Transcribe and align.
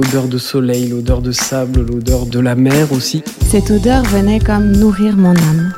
L'odeur 0.00 0.28
de 0.28 0.38
soleil, 0.38 0.90
l'odeur 0.90 1.20
de 1.22 1.32
sable, 1.32 1.84
l'odeur 1.84 2.26
de 2.26 2.38
la 2.38 2.54
mer 2.54 2.92
aussi. 2.92 3.24
Cette 3.50 3.68
odeur 3.72 4.04
venait 4.04 4.38
comme 4.38 4.70
nourrir 4.70 5.16
mon 5.16 5.34
âme. 5.34 5.72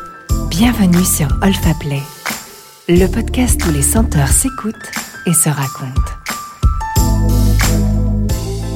Bienvenue 0.50 1.06
sur 1.06 1.26
Olfa 1.42 1.72
Play, 1.80 2.02
le 2.86 3.06
podcast 3.06 3.58
où 3.66 3.72
les 3.72 3.80
senteurs 3.80 4.28
s'écoutent 4.28 4.74
et 5.24 5.32
se 5.32 5.48
racontent. 5.48 6.19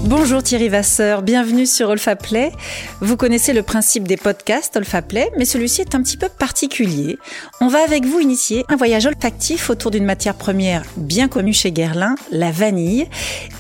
Bonjour 0.07 0.43
Thierry 0.43 0.69
Vasseur, 0.69 1.23
bienvenue 1.23 1.65
sur 1.65 1.89
Olfa 1.89 2.15
Play. 2.15 2.53
Vous 3.01 3.17
connaissez 3.17 3.55
le 3.55 3.63
principe 3.63 4.07
des 4.07 4.19
podcasts 4.19 4.77
Olfa 4.77 5.01
Play, 5.01 5.31
mais 5.39 5.47
celui-ci 5.47 5.81
est 5.81 5.95
un 5.95 6.03
petit 6.03 6.19
peu 6.19 6.29
particulier. 6.29 7.17
On 7.63 7.69
va 7.69 7.83
avec 7.83 8.05
vous 8.05 8.21
initier 8.21 8.67
un 8.69 8.77
voyage 8.77 9.07
olfactif 9.07 9.71
autour 9.71 9.91
d'une 9.91 10.05
matière 10.05 10.35
première 10.35 10.83
bien 10.99 11.27
connue 11.27 11.55
chez 11.55 11.73
Guerlain, 11.73 12.17
la 12.31 12.51
vanille. 12.51 13.09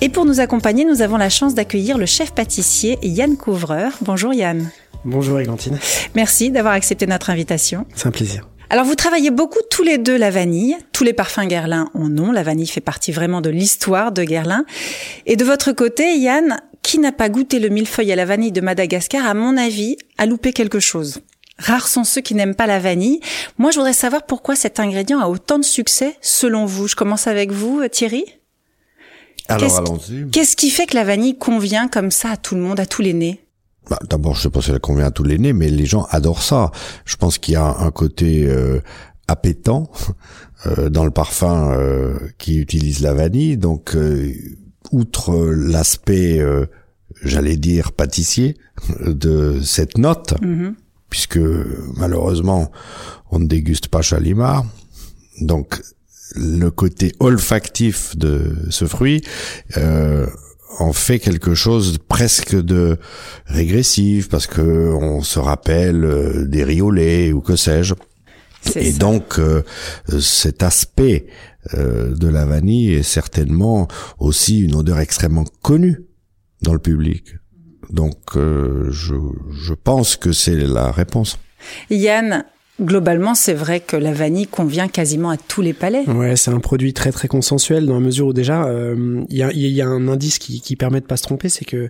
Et 0.02 0.10
pour 0.10 0.26
nous 0.26 0.38
accompagner, 0.38 0.84
nous 0.84 1.00
avons 1.00 1.16
la 1.16 1.30
chance 1.30 1.54
d'accueillir 1.54 1.96
le 1.96 2.04
chef 2.04 2.32
pâtissier 2.32 2.98
Yann 3.02 3.38
Couvreur. 3.38 3.92
Bonjour 4.02 4.34
Yann. 4.34 4.70
Bonjour 5.06 5.40
Églantine. 5.40 5.78
Merci 6.14 6.50
d'avoir 6.50 6.74
accepté 6.74 7.06
notre 7.06 7.30
invitation. 7.30 7.86
C'est 7.94 8.08
un 8.08 8.10
plaisir. 8.10 8.46
Alors 8.74 8.86
vous 8.86 8.96
travaillez 8.96 9.30
beaucoup 9.30 9.60
tous 9.70 9.84
les 9.84 9.98
deux 9.98 10.16
la 10.16 10.30
vanille. 10.30 10.76
Tous 10.90 11.04
les 11.04 11.12
parfums 11.12 11.46
Guerlain 11.46 11.88
en 11.94 12.18
ont. 12.18 12.32
La 12.32 12.42
vanille 12.42 12.66
fait 12.66 12.80
partie 12.80 13.12
vraiment 13.12 13.40
de 13.40 13.48
l'histoire 13.48 14.10
de 14.10 14.24
Guerlain. 14.24 14.64
Et 15.26 15.36
de 15.36 15.44
votre 15.44 15.70
côté, 15.70 16.18
Yann, 16.18 16.60
qui 16.82 16.98
n'a 16.98 17.12
pas 17.12 17.28
goûté 17.28 17.60
le 17.60 17.68
millefeuille 17.68 18.10
à 18.10 18.16
la 18.16 18.24
vanille 18.24 18.50
de 18.50 18.60
Madagascar, 18.60 19.26
à 19.26 19.34
mon 19.34 19.56
avis, 19.56 19.96
a 20.18 20.26
loupé 20.26 20.52
quelque 20.52 20.80
chose? 20.80 21.20
Rares 21.56 21.86
sont 21.86 22.02
ceux 22.02 22.20
qui 22.20 22.34
n'aiment 22.34 22.56
pas 22.56 22.66
la 22.66 22.80
vanille. 22.80 23.20
Moi, 23.58 23.70
je 23.70 23.76
voudrais 23.76 23.92
savoir 23.92 24.26
pourquoi 24.26 24.56
cet 24.56 24.80
ingrédient 24.80 25.20
a 25.20 25.28
autant 25.28 25.60
de 25.60 25.64
succès 25.64 26.16
selon 26.20 26.66
vous. 26.66 26.88
Je 26.88 26.96
commence 26.96 27.28
avec 27.28 27.52
vous, 27.52 27.86
Thierry. 27.86 28.24
Alors 29.46 29.78
allons-y. 29.78 30.28
Qu'est-ce 30.32 30.56
qui 30.56 30.70
fait 30.70 30.86
que 30.86 30.96
la 30.96 31.04
vanille 31.04 31.38
convient 31.38 31.86
comme 31.86 32.10
ça 32.10 32.30
à 32.30 32.36
tout 32.36 32.56
le 32.56 32.60
monde, 32.60 32.80
à 32.80 32.86
tous 32.86 33.02
les 33.02 33.12
nez 33.12 33.43
bah, 33.90 33.98
D'abord, 34.08 34.34
je 34.36 34.42
sais 34.42 34.50
pas 34.50 34.60
si 34.62 34.70
elle 34.70 34.80
convient 34.80 35.06
à 35.06 35.10
tous 35.10 35.24
les 35.24 35.38
nez, 35.38 35.52
mais 35.52 35.68
les 35.68 35.86
gens 35.86 36.06
adorent 36.10 36.42
ça. 36.42 36.70
Je 37.04 37.16
pense 37.16 37.38
qu'il 37.38 37.54
y 37.54 37.56
a 37.56 37.76
un 37.78 37.90
côté 37.90 38.46
euh, 38.48 38.80
appétant 39.28 39.90
euh, 40.66 40.88
dans 40.90 41.04
le 41.04 41.10
parfum 41.10 41.72
euh, 41.72 42.18
qui 42.38 42.58
utilise 42.58 43.00
la 43.00 43.14
vanille. 43.14 43.56
Donc, 43.56 43.94
euh, 43.96 44.32
outre 44.92 45.34
l'aspect, 45.54 46.38
euh, 46.40 46.66
j'allais 47.22 47.56
dire, 47.56 47.92
pâtissier 47.92 48.56
de 49.06 49.60
cette 49.62 49.98
note, 49.98 50.34
Mhm. 50.42 50.74
puisque 51.10 51.40
malheureusement, 51.96 52.70
on 53.30 53.38
ne 53.38 53.46
déguste 53.46 53.88
pas 53.88 54.02
Chalimard. 54.02 54.64
Donc, 55.40 55.80
le 56.36 56.70
côté 56.70 57.12
olfactif 57.20 58.16
de 58.16 58.56
ce 58.70 58.86
fruit 58.86 59.22
euh, 59.76 60.26
en 60.78 60.92
fait 60.92 61.18
quelque 61.18 61.54
chose 61.54 61.98
presque 62.08 62.56
de 62.56 62.98
régressif 63.46 64.28
parce 64.28 64.46
que 64.46 64.92
on 64.94 65.22
se 65.22 65.38
rappelle 65.38 66.04
euh, 66.04 66.44
des 66.46 66.64
riolets 66.64 67.32
ou 67.32 67.40
que 67.40 67.56
sais-je. 67.56 67.94
Et 68.76 68.92
ça. 68.92 68.98
donc 68.98 69.38
euh, 69.38 69.62
cet 70.20 70.62
aspect 70.62 71.26
euh, 71.74 72.14
de 72.14 72.28
la 72.28 72.44
vanille 72.44 72.94
est 72.94 73.02
certainement 73.02 73.88
aussi 74.18 74.60
une 74.60 74.74
odeur 74.74 74.98
extrêmement 75.00 75.44
connue 75.62 76.04
dans 76.62 76.72
le 76.72 76.78
public. 76.78 77.36
Donc 77.90 78.36
euh, 78.36 78.88
je, 78.90 79.14
je 79.52 79.74
pense 79.74 80.16
que 80.16 80.32
c'est 80.32 80.56
la 80.56 80.90
réponse. 80.90 81.38
Yann, 81.90 82.44
globalement, 82.80 83.34
c'est 83.34 83.54
vrai 83.54 83.80
que 83.80 83.96
la 83.96 84.12
vanille 84.12 84.46
convient 84.46 84.88
quasiment 84.88 85.30
à 85.30 85.36
tous 85.36 85.62
les 85.62 85.72
palais. 85.72 86.04
Ouais, 86.08 86.36
c'est 86.36 86.50
un 86.50 86.60
produit 86.60 86.92
très 86.92 87.12
très 87.12 87.28
consensuel 87.28 87.86
dans 87.86 87.94
la 87.94 88.00
mesure 88.00 88.28
où 88.28 88.32
déjà 88.32 88.64
euh, 88.64 89.22
il 89.30 89.36
y, 89.36 89.82
a, 89.82 89.86
un 89.86 90.08
indice 90.08 90.38
qui, 90.38 90.76
permet 90.76 91.00
de 91.00 91.06
pas 91.06 91.16
se 91.16 91.22
tromper, 91.22 91.48
c'est 91.48 91.64
que 91.64 91.88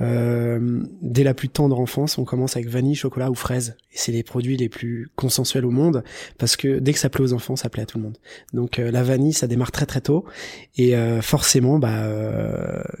euh, 0.00 0.82
dès 1.02 1.22
la 1.22 1.34
plus 1.34 1.48
tendre 1.48 1.78
enfance, 1.78 2.18
on 2.18 2.24
commence 2.24 2.56
avec 2.56 2.68
vanille, 2.68 2.96
chocolat 2.96 3.30
ou 3.30 3.34
fraise, 3.34 3.76
et 3.92 3.96
c'est 3.96 4.12
les 4.12 4.22
produits 4.22 4.56
les 4.56 4.68
plus 4.68 5.08
consensuels 5.14 5.64
au 5.64 5.70
monde 5.70 6.02
parce 6.38 6.56
que 6.56 6.78
dès 6.78 6.92
que 6.92 6.98
ça 6.98 7.08
plaît 7.08 7.22
aux 7.22 7.32
enfants, 7.32 7.56
ça 7.56 7.68
plaît 7.68 7.82
à 7.82 7.86
tout 7.86 7.98
le 7.98 8.04
monde. 8.04 8.18
Donc 8.52 8.78
euh, 8.78 8.90
la 8.90 9.02
vanille, 9.02 9.32
ça 9.32 9.46
démarre 9.46 9.72
très 9.72 9.86
très 9.86 10.00
tôt, 10.00 10.24
et 10.76 10.94
forcément, 11.22 11.78
bah 11.78 12.08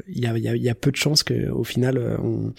il 0.08 0.22
y 0.22 0.26
a, 0.26 0.36
y, 0.38 0.68
a, 0.68 0.74
peu 0.74 0.90
de 0.90 0.96
chances 0.96 1.22
que 1.22 1.50
au 1.50 1.64
final 1.64 2.18
on 2.22 2.52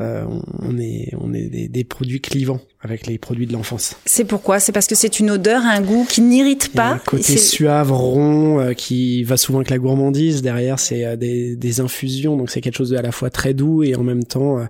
euh, 0.00 0.24
on 0.58 0.78
est 0.78 1.12
on 1.18 1.32
est 1.32 1.48
des, 1.48 1.68
des 1.68 1.84
produits 1.84 2.20
clivants 2.20 2.60
avec 2.80 3.06
les 3.06 3.18
produits 3.18 3.46
de 3.46 3.52
l'enfance. 3.52 3.96
C'est 4.04 4.24
pourquoi? 4.24 4.60
C'est 4.60 4.72
parce 4.72 4.86
que 4.86 4.94
c'est 4.94 5.18
une 5.20 5.30
odeur, 5.30 5.62
un 5.64 5.80
goût 5.80 6.06
qui 6.08 6.20
n'irrite 6.20 6.72
pas? 6.72 6.92
un 6.92 6.98
côté 6.98 7.36
suave, 7.36 7.92
rond, 7.92 8.60
euh, 8.60 8.72
qui 8.74 9.24
va 9.24 9.36
souvent 9.36 9.58
avec 9.58 9.70
la 9.70 9.78
gourmandise. 9.78 10.42
Derrière, 10.42 10.78
c'est 10.78 11.04
euh, 11.04 11.16
des, 11.16 11.56
des 11.56 11.80
infusions, 11.80 12.36
donc 12.36 12.50
c'est 12.50 12.60
quelque 12.60 12.76
chose 12.76 12.90
de 12.90 12.96
à 12.96 13.02
la 13.02 13.12
fois 13.12 13.30
très 13.30 13.54
doux 13.54 13.82
et 13.82 13.96
en 13.96 14.02
même 14.02 14.24
temps 14.24 14.58
euh, 14.58 14.64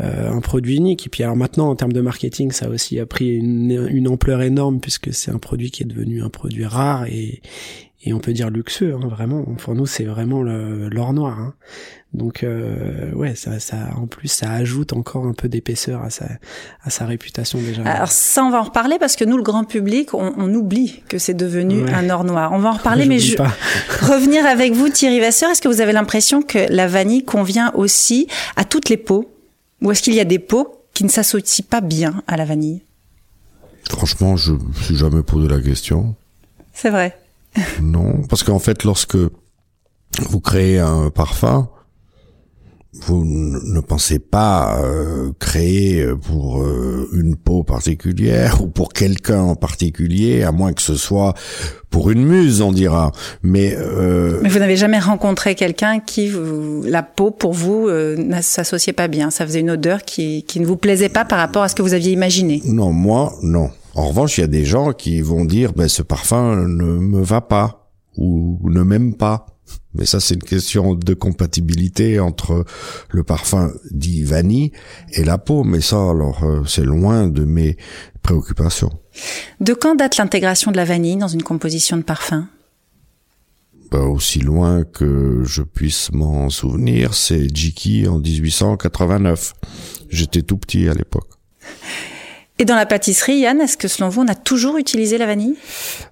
euh, 0.00 0.30
un 0.30 0.40
produit 0.40 0.76
unique. 0.76 1.06
Et 1.06 1.08
puis 1.08 1.24
alors 1.24 1.36
maintenant, 1.36 1.68
en 1.70 1.74
termes 1.74 1.92
de 1.92 2.00
marketing, 2.00 2.52
ça 2.52 2.66
a 2.66 2.68
aussi 2.68 3.00
a 3.00 3.06
pris 3.06 3.36
une, 3.36 3.88
une 3.90 4.08
ampleur 4.08 4.42
énorme 4.42 4.80
puisque 4.80 5.12
c'est 5.12 5.30
un 5.30 5.38
produit 5.38 5.70
qui 5.70 5.82
est 5.82 5.86
devenu 5.86 6.22
un 6.22 6.30
produit 6.30 6.64
rare 6.64 7.06
et, 7.06 7.40
et 8.02 8.12
on 8.12 8.20
peut 8.20 8.32
dire 8.32 8.48
luxueux, 8.50 8.94
hein, 8.94 9.08
vraiment. 9.08 9.42
Pour 9.42 9.74
nous, 9.74 9.86
c'est 9.86 10.04
vraiment 10.04 10.42
l'or 10.42 11.12
noir. 11.12 11.38
Hein. 11.38 11.54
Donc 12.14 12.42
euh, 12.42 13.12
ouais, 13.12 13.34
ça, 13.34 13.58
ça, 13.60 13.90
en 13.96 14.06
plus, 14.06 14.28
ça 14.28 14.50
ajoute 14.52 14.92
encore 14.92 15.26
un 15.26 15.34
peu 15.34 15.48
d'épaisseur 15.48 16.02
à 16.02 16.08
sa, 16.10 16.26
à 16.82 16.90
sa 16.90 17.04
réputation 17.06 17.58
déjà. 17.60 17.82
Alors 17.82 18.10
ça, 18.10 18.44
on 18.44 18.50
va 18.50 18.60
en 18.60 18.62
reparler 18.62 18.98
parce 18.98 19.14
que 19.16 19.24
nous, 19.24 19.36
le 19.36 19.42
grand 19.42 19.64
public, 19.64 20.14
on, 20.14 20.32
on 20.38 20.54
oublie 20.54 21.02
que 21.08 21.18
c'est 21.18 21.34
devenu 21.34 21.82
Ouais. 21.82 21.92
un 21.92 22.08
or 22.08 22.24
noir. 22.24 22.52
On 22.52 22.58
va 22.60 22.70
en 22.70 22.72
reparler, 22.78 23.04
mais 23.06 23.18
je 23.18 23.36
pas. 23.36 23.52
revenir 24.00 24.46
avec 24.46 24.72
vous, 24.72 24.88
Thierry 24.88 25.20
Vasseur. 25.20 25.50
Est-ce 25.50 25.60
que 25.60 25.68
vous 25.68 25.80
avez 25.80 25.92
l'impression 25.92 26.40
que 26.40 26.72
la 26.72 26.86
vanille 26.86 27.24
convient 27.24 27.72
aussi 27.74 28.26
à 28.56 28.64
toutes 28.64 28.88
les 28.88 28.96
peaux, 28.96 29.30
ou 29.82 29.90
est-ce 29.90 30.02
qu'il 30.02 30.14
y 30.14 30.20
a 30.20 30.24
des 30.24 30.38
peaux 30.38 30.82
qui 30.94 31.04
ne 31.04 31.10
s'associent 31.10 31.66
pas 31.68 31.80
bien 31.80 32.22
à 32.26 32.36
la 32.36 32.44
vanille? 32.44 32.82
Franchement, 33.90 34.36
je 34.36 34.52
me 34.52 34.72
suis 34.82 34.96
jamais 34.96 35.22
posé 35.22 35.48
la 35.48 35.60
question. 35.60 36.14
C'est 36.72 36.90
vrai. 36.90 37.16
Non, 37.82 38.22
parce 38.28 38.42
qu'en 38.42 38.58
fait, 38.58 38.84
lorsque 38.84 39.16
vous 40.28 40.40
créez 40.40 40.78
un 40.78 41.10
parfum, 41.10 41.68
vous 43.02 43.22
ne 43.24 43.80
pensez 43.80 44.18
pas 44.18 44.80
euh, 44.82 45.30
créer 45.38 46.04
pour 46.26 46.62
euh, 46.62 47.06
une 47.12 47.36
peau 47.36 47.62
particulière 47.62 48.60
ou 48.62 48.66
pour 48.66 48.92
quelqu'un 48.92 49.42
en 49.42 49.54
particulier, 49.54 50.42
à 50.42 50.52
moins 50.52 50.72
que 50.72 50.82
ce 50.82 50.96
soit 50.96 51.34
pour 51.90 52.10
une 52.10 52.24
muse, 52.24 52.60
on 52.62 52.72
dira. 52.72 53.12
Mais, 53.42 53.76
euh, 53.76 54.40
Mais 54.42 54.48
vous 54.48 54.58
n'avez 54.58 54.76
jamais 54.76 54.98
rencontré 54.98 55.54
quelqu'un 55.54 56.00
qui, 56.00 56.28
vous- 56.30 56.82
la 56.84 57.02
peau, 57.02 57.30
pour 57.30 57.52
vous, 57.52 57.88
euh, 57.88 58.16
ne 58.16 58.40
s'associait 58.40 58.92
pas 58.94 59.06
bien. 59.06 59.30
Ça 59.30 59.46
faisait 59.46 59.60
une 59.60 59.70
odeur 59.70 60.02
qui, 60.02 60.42
qui 60.44 60.58
ne 60.58 60.66
vous 60.66 60.76
plaisait 60.76 61.08
pas 61.10 61.24
par 61.24 61.38
rapport 61.38 61.62
à 61.62 61.68
ce 61.68 61.74
que 61.74 61.82
vous 61.82 61.94
aviez 61.94 62.12
imaginé. 62.12 62.62
non, 62.66 62.90
moi, 62.92 63.34
non. 63.42 63.70
En 63.98 64.06
revanche, 64.06 64.38
il 64.38 64.42
y 64.42 64.44
a 64.44 64.46
des 64.46 64.64
gens 64.64 64.92
qui 64.92 65.20
vont 65.22 65.44
dire, 65.44 65.72
ben, 65.72 65.88
ce 65.88 66.02
parfum 66.02 66.68
ne 66.68 66.84
me 66.84 67.20
va 67.20 67.40
pas 67.40 67.90
ou 68.16 68.60
ne 68.70 68.84
m'aime 68.84 69.16
pas. 69.16 69.46
Mais 69.92 70.06
ça, 70.06 70.20
c'est 70.20 70.34
une 70.34 70.44
question 70.44 70.94
de 70.94 71.14
compatibilité 71.14 72.20
entre 72.20 72.64
le 73.10 73.24
parfum 73.24 73.72
dit 73.90 74.22
vanille 74.22 74.70
et 75.14 75.24
la 75.24 75.36
peau. 75.36 75.64
Mais 75.64 75.80
ça, 75.80 75.96
alors, 75.96 76.44
euh, 76.44 76.62
c'est 76.64 76.84
loin 76.84 77.26
de 77.26 77.44
mes 77.44 77.76
préoccupations. 78.22 78.92
De 79.58 79.74
quand 79.74 79.96
date 79.96 80.16
l'intégration 80.16 80.70
de 80.70 80.76
la 80.76 80.84
vanille 80.84 81.16
dans 81.16 81.26
une 81.26 81.42
composition 81.42 81.96
de 81.96 82.02
parfum? 82.02 82.46
Bah, 83.90 84.02
aussi 84.02 84.38
loin 84.38 84.84
que 84.84 85.42
je 85.44 85.62
puisse 85.62 86.12
m'en 86.12 86.50
souvenir, 86.50 87.14
c'est 87.14 87.52
Jiki 87.52 88.06
en 88.06 88.20
1889. 88.20 89.54
J'étais 90.08 90.42
tout 90.42 90.56
petit 90.56 90.88
à 90.88 90.94
l'époque. 90.94 91.30
Et 92.60 92.64
dans 92.64 92.74
la 92.74 92.86
pâtisserie, 92.86 93.38
Yann, 93.38 93.60
est-ce 93.60 93.76
que 93.76 93.86
selon 93.86 94.08
vous, 94.08 94.22
on 94.22 94.26
a 94.28 94.34
toujours 94.34 94.78
utilisé 94.78 95.16
la 95.16 95.26
vanille? 95.26 95.54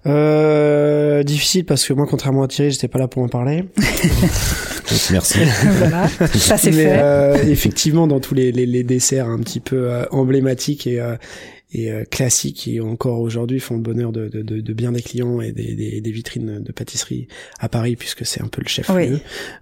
Euh, 0.06 1.24
difficile 1.24 1.64
parce 1.64 1.84
que 1.84 1.92
moi, 1.92 2.06
contrairement 2.08 2.44
à 2.44 2.48
Thierry, 2.48 2.70
j'étais 2.70 2.86
pas 2.88 3.00
là 3.00 3.08
pour 3.08 3.22
en 3.24 3.28
parler. 3.28 3.64
Merci. 5.10 5.38
Voilà, 5.78 6.08
ça 6.34 6.56
c'est 6.56 6.70
fait. 6.70 6.86
euh, 6.98 7.34
effectivement, 7.48 8.06
dans 8.06 8.20
tous 8.20 8.34
les, 8.34 8.52
les, 8.52 8.66
les 8.66 8.84
desserts 8.84 9.26
un 9.28 9.38
petit 9.38 9.58
peu 9.58 9.90
euh, 9.90 10.04
emblématiques 10.12 10.86
et, 10.86 11.00
euh, 11.00 11.16
et 11.78 11.90
euh, 11.90 12.04
classiques 12.04 12.56
qui 12.56 12.80
encore 12.80 13.20
aujourd'hui 13.20 13.60
font 13.60 13.76
le 13.76 13.82
bonheur 13.82 14.10
de, 14.12 14.28
de, 14.28 14.42
de, 14.42 14.60
de 14.60 14.72
bien 14.72 14.92
des 14.92 15.02
clients 15.02 15.40
et 15.40 15.52
des, 15.52 15.74
des, 15.74 16.00
des 16.00 16.10
vitrines 16.10 16.62
de 16.62 16.72
pâtisserie 16.72 17.28
à 17.58 17.68
Paris 17.68 17.96
puisque 17.96 18.24
c'est 18.24 18.42
un 18.42 18.48
peu 18.48 18.62
le 18.62 18.68
chef. 18.68 18.88
Oui. 18.90 19.18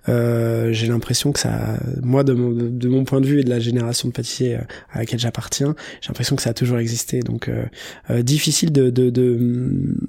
Euh, 0.09 0.73
J'ai 0.73 0.87
l'impression 0.87 1.33
que 1.33 1.41
ça, 1.41 1.79
moi 2.03 2.23
de 2.25 2.33
mon, 2.35 2.51
de 2.53 2.89
mon 2.89 3.05
point 3.05 3.21
de 3.21 3.27
vue 3.27 3.41
et 3.41 3.45
de 3.45 3.51
la 3.51 3.61
génération 3.61 4.09
de 4.09 4.13
pâtissiers 4.13 4.57
euh, 4.57 4.61
à 4.93 4.99
laquelle 5.01 5.19
j'appartiens, 5.19 5.75
j'ai 6.01 6.09
l'impression 6.09 6.37
que 6.37 6.43
ça 6.43 6.51
a 6.51 6.55
toujours 6.55 6.79
existé. 6.79 7.21
Donc 7.21 7.49
euh, 7.49 7.65
euh, 8.11 8.23
difficile 8.23 8.71
de, 8.73 8.91
de, 8.91 9.11
de, 9.11 9.39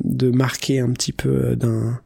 de 0.03 0.29
marquer 0.31 0.79
un 0.79 0.91
petit 0.91 1.13
peu 1.13 1.55
d'un 1.55 1.99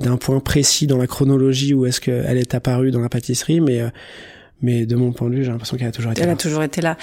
d'un 0.00 0.16
point 0.16 0.40
précis 0.40 0.86
dans 0.88 0.98
la 0.98 1.06
chronologie 1.06 1.72
où 1.74 1.86
est-ce 1.86 2.00
qu'elle 2.00 2.36
est 2.38 2.54
apparue 2.54 2.90
dans 2.90 3.00
la 3.00 3.08
pâtisserie, 3.08 3.60
mais 3.60 3.80
mais 4.62 4.86
de 4.86 4.96
mon 4.96 5.12
point 5.12 5.28
de 5.30 5.36
vue, 5.36 5.44
j'ai 5.44 5.50
l'impression 5.50 5.76
qu'elle 5.76 5.88
a 5.88 5.92
toujours 5.92 6.12
été 6.12 6.22
Elle 6.22 6.26
là. 6.28 6.32
a 6.32 6.36
toujours 6.36 6.62
été 6.62 6.80
là. 6.80 6.96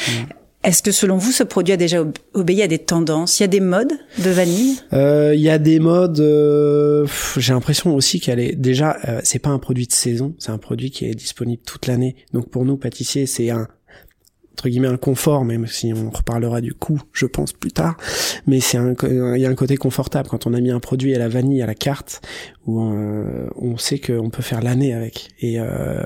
Est-ce 0.63 0.83
que 0.83 0.91
selon 0.91 1.17
vous, 1.17 1.31
ce 1.31 1.43
produit 1.43 1.73
a 1.73 1.77
déjà 1.77 2.05
obéi 2.33 2.61
à 2.61 2.67
des 2.67 2.77
tendances? 2.77 3.39
Il 3.39 3.43
y 3.43 3.45
a 3.45 3.47
des 3.47 3.59
modes 3.59 3.93
de 4.19 4.29
vanille? 4.29 4.77
Euh, 4.93 5.33
Il 5.35 5.41
y 5.41 5.49
a 5.49 5.57
des 5.57 5.79
modes. 5.79 6.19
Euh, 6.19 7.07
J'ai 7.37 7.53
l'impression 7.53 7.95
aussi 7.95 8.19
qu'elle 8.19 8.39
est 8.39 8.55
déjà. 8.55 8.97
Euh, 9.07 9.21
c'est 9.23 9.39
pas 9.39 9.49
un 9.49 9.57
produit 9.57 9.87
de 9.87 9.91
saison, 9.91 10.35
c'est 10.37 10.51
un 10.51 10.59
produit 10.59 10.91
qui 10.91 11.05
est 11.05 11.15
disponible 11.15 11.63
toute 11.65 11.87
l'année. 11.87 12.15
Donc 12.33 12.49
pour 12.49 12.63
nous 12.63 12.77
pâtissiers, 12.77 13.25
c'est 13.25 13.49
un 13.49 13.67
entre 14.53 14.69
guillemets 14.69 14.87
un 14.87 14.97
confort, 14.97 15.45
même 15.45 15.65
si 15.65 15.93
on 15.93 16.09
reparlera 16.09 16.61
du 16.61 16.73
coût, 16.73 17.01
je 17.13 17.25
pense 17.25 17.53
plus 17.53 17.71
tard. 17.71 17.97
Mais 18.47 18.59
c'est 18.59 18.77
il 18.77 19.41
y 19.41 19.45
a 19.45 19.49
un 19.49 19.55
côté 19.55 19.77
confortable 19.77 20.29
quand 20.29 20.45
on 20.45 20.53
a 20.53 20.59
mis 20.59 20.71
un 20.71 20.79
produit 20.79 21.15
à 21.15 21.19
la 21.19 21.29
vanille 21.29 21.61
à 21.61 21.65
la 21.65 21.75
carte 21.75 22.21
où 22.67 22.79
euh, 22.81 23.47
on 23.55 23.77
sait 23.77 23.97
qu'on 23.97 24.29
peut 24.29 24.43
faire 24.43 24.61
l'année 24.61 24.93
avec 24.93 25.29
et 25.39 25.59
euh, 25.59 26.03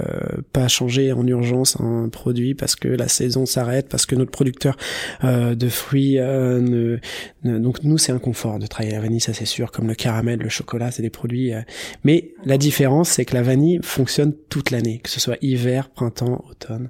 pas 0.53 0.67
changer 0.67 1.11
en 1.11 1.25
urgence 1.27 1.77
un 1.81 2.07
produit 2.07 2.55
parce 2.55 2.75
que 2.75 2.87
la 2.87 3.07
saison 3.07 3.45
s'arrête, 3.45 3.89
parce 3.89 4.05
que 4.05 4.15
notre 4.15 4.31
producteur 4.31 4.77
euh, 5.23 5.55
de 5.55 5.67
fruits 5.67 6.17
euh, 6.19 6.61
ne, 6.61 6.97
ne, 7.43 7.59
donc 7.59 7.83
nous 7.83 7.97
c'est 7.97 8.11
un 8.11 8.19
confort 8.19 8.59
de 8.59 8.67
travailler 8.67 8.95
la 8.95 9.01
vanille, 9.01 9.19
ça 9.19 9.33
c'est 9.33 9.45
sûr, 9.45 9.71
comme 9.71 9.87
le 9.87 9.95
caramel, 9.95 10.39
le 10.39 10.49
chocolat, 10.49 10.91
c'est 10.91 11.01
des 11.01 11.09
produits. 11.09 11.53
Euh, 11.53 11.61
mais 12.03 12.31
la 12.45 12.57
différence 12.57 13.09
c'est 13.09 13.25
que 13.25 13.33
la 13.33 13.41
vanille 13.41 13.79
fonctionne 13.83 14.33
toute 14.49 14.71
l'année, 14.71 14.99
que 14.99 15.09
ce 15.09 15.19
soit 15.19 15.37
hiver, 15.41 15.89
printemps, 15.89 16.45
automne 16.49 16.89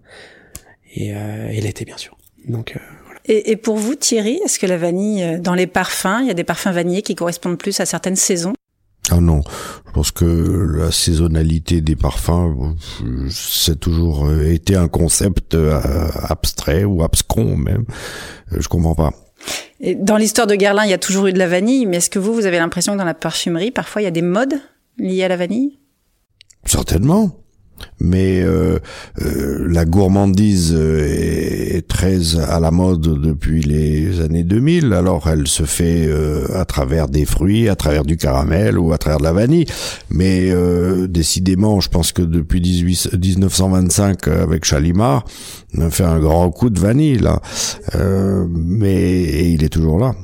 et, 0.95 1.13
euh, 1.15 1.49
et 1.49 1.61
l'été 1.61 1.85
bien 1.85 1.97
sûr. 1.97 2.17
Donc 2.47 2.73
euh, 2.75 2.79
voilà. 3.05 3.19
et, 3.25 3.51
et, 3.51 3.55
pour 3.55 3.77
vous 3.77 3.95
Thierry, 3.95 4.39
est-ce 4.43 4.59
que 4.59 4.65
la 4.65 4.77
vanille 4.77 5.23
euh, 5.23 5.39
dans 5.39 5.53
les 5.53 5.67
parfums, 5.67 6.19
il 6.21 6.27
y 6.27 6.31
a 6.31 6.35
des 6.35 6.43
parfums 6.43 6.71
vanillés 6.71 7.01
qui 7.01 7.15
correspondent 7.15 7.57
plus 7.57 7.79
à 7.79 7.85
certaines 7.85 8.15
saisons? 8.15 8.53
Ah 9.11 9.21
non, 9.21 9.41
je 9.85 9.91
pense 9.91 10.11
que 10.11 10.25
la 10.25 10.91
saisonnalité 10.91 11.81
des 11.81 11.95
parfums, 11.95 12.75
c'est 13.29 13.79
toujours 13.79 14.31
été 14.41 14.75
un 14.75 14.87
concept 14.87 15.55
abstrait 16.23 16.85
ou 16.85 17.03
abscon 17.03 17.55
même. 17.55 17.85
Je 18.49 18.67
comprends 18.67 18.95
pas. 18.95 19.11
Et 19.79 19.93
dans 19.93 20.17
l'histoire 20.17 20.47
de 20.47 20.55
Guerlain, 20.55 20.85
il 20.85 20.89
y 20.89 20.93
a 20.93 20.97
toujours 20.97 21.27
eu 21.27 21.33
de 21.33 21.37
la 21.37 21.47
vanille, 21.47 21.85
mais 21.85 21.97
est-ce 21.97 22.09
que 22.09 22.17
vous, 22.17 22.33
vous 22.33 22.47
avez 22.47 22.57
l'impression 22.57 22.93
que 22.93 22.97
dans 22.97 23.05
la 23.05 23.13
parfumerie, 23.13 23.69
parfois, 23.69 24.01
il 24.01 24.05
y 24.05 24.07
a 24.07 24.11
des 24.11 24.23
modes 24.23 24.55
liés 24.97 25.23
à 25.23 25.27
la 25.27 25.37
vanille? 25.37 25.77
Certainement 26.65 27.44
mais 27.99 28.41
euh, 28.41 28.79
euh, 29.21 29.67
la 29.69 29.85
gourmandise 29.85 30.73
est, 30.73 31.77
est, 31.77 31.87
très 31.87 32.37
à 32.37 32.59
la 32.59 32.71
mode 32.71 33.01
depuis 33.01 33.61
les 33.61 34.21
années 34.21 34.43
2000. 34.43 34.93
Alors 34.93 35.27
elle 35.27 35.47
se 35.47 35.63
fait 35.63 36.07
euh, 36.07 36.45
à 36.53 36.65
travers 36.65 37.07
des 37.07 37.25
fruits, 37.25 37.69
à 37.69 37.75
travers 37.75 38.03
du 38.03 38.17
caramel 38.17 38.77
ou 38.77 38.93
à 38.93 38.97
travers 38.97 39.19
de 39.19 39.23
la 39.23 39.33
vanille. 39.33 39.65
Mais 40.09 40.51
euh, 40.51 41.07
décidément, 41.07 41.79
je 41.79 41.89
pense 41.89 42.11
que 42.11 42.21
depuis 42.21 42.61
18, 42.61 43.13
1925 43.13 44.27
avec 44.27 44.65
Chalimard, 44.65 45.25
on 45.77 45.81
a 45.81 45.89
fait 45.89 46.03
un 46.03 46.19
grand 46.19 46.49
coup 46.51 46.69
de 46.69 46.79
vanille 46.79 47.19
là. 47.19 47.41
Euh, 47.95 48.45
mais 48.49 49.51
il 49.53 49.63
est 49.63 49.69
toujours 49.69 49.99
là. 49.99 50.15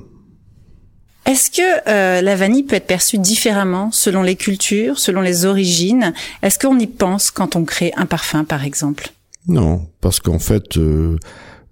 Est-ce 1.25 1.51
que 1.51 1.89
euh, 1.89 2.21
la 2.21 2.35
vanille 2.35 2.63
peut 2.63 2.75
être 2.75 2.87
perçue 2.87 3.19
différemment 3.19 3.91
selon 3.91 4.23
les 4.23 4.35
cultures, 4.35 4.97
selon 4.97 5.21
les 5.21 5.45
origines? 5.45 6.13
Est-ce 6.41 6.57
qu'on 6.57 6.77
y 6.79 6.87
pense 6.87 7.31
quand 7.31 7.55
on 7.55 7.63
crée 7.63 7.93
un 7.95 8.05
parfum, 8.05 8.43
par 8.43 8.63
exemple? 8.63 9.11
Non, 9.47 9.87
parce 10.01 10.19
qu'en 10.19 10.39
fait, 10.39 10.77
euh, 10.77 11.17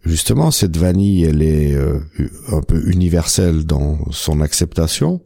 justement, 0.05 0.51
cette 0.51 0.77
vanille, 0.77 1.23
elle 1.23 1.41
est 1.41 1.73
euh, 1.73 1.99
un 2.51 2.61
peu 2.61 2.89
universelle 2.89 3.65
dans 3.65 3.99
son 4.11 4.41
acceptation 4.41 5.21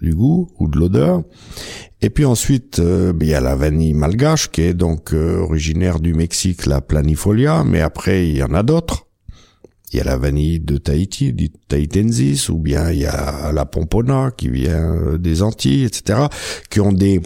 du 0.00 0.14
goût 0.14 0.50
ou 0.58 0.68
de 0.68 0.78
l'odeur. 0.78 1.22
Et 2.02 2.10
puis 2.10 2.24
ensuite, 2.24 2.80
euh, 2.80 3.12
il 3.20 3.26
y 3.28 3.34
a 3.34 3.40
la 3.40 3.54
vanille 3.54 3.94
malgache 3.94 4.50
qui 4.50 4.62
est 4.62 4.74
donc 4.74 5.12
originaire 5.12 6.00
du 6.00 6.14
Mexique, 6.14 6.66
la 6.66 6.80
planifolia, 6.80 7.64
mais 7.64 7.80
après 7.80 8.28
il 8.28 8.36
y 8.36 8.42
en 8.42 8.54
a 8.54 8.62
d'autres. 8.62 9.07
Il 9.92 9.96
y 9.96 10.00
a 10.00 10.04
la 10.04 10.16
vanille 10.16 10.60
de 10.60 10.76
Tahiti, 10.76 11.32
du 11.32 11.50
Tahitensis, 11.50 12.48
ou 12.48 12.58
bien 12.58 12.90
il 12.90 13.00
y 13.00 13.06
a 13.06 13.52
la 13.52 13.64
pompona 13.64 14.30
qui 14.36 14.48
vient 14.48 15.16
des 15.18 15.42
Antilles, 15.42 15.84
etc., 15.84 16.26
qui 16.70 16.80
ont 16.80 16.92
des 16.92 17.22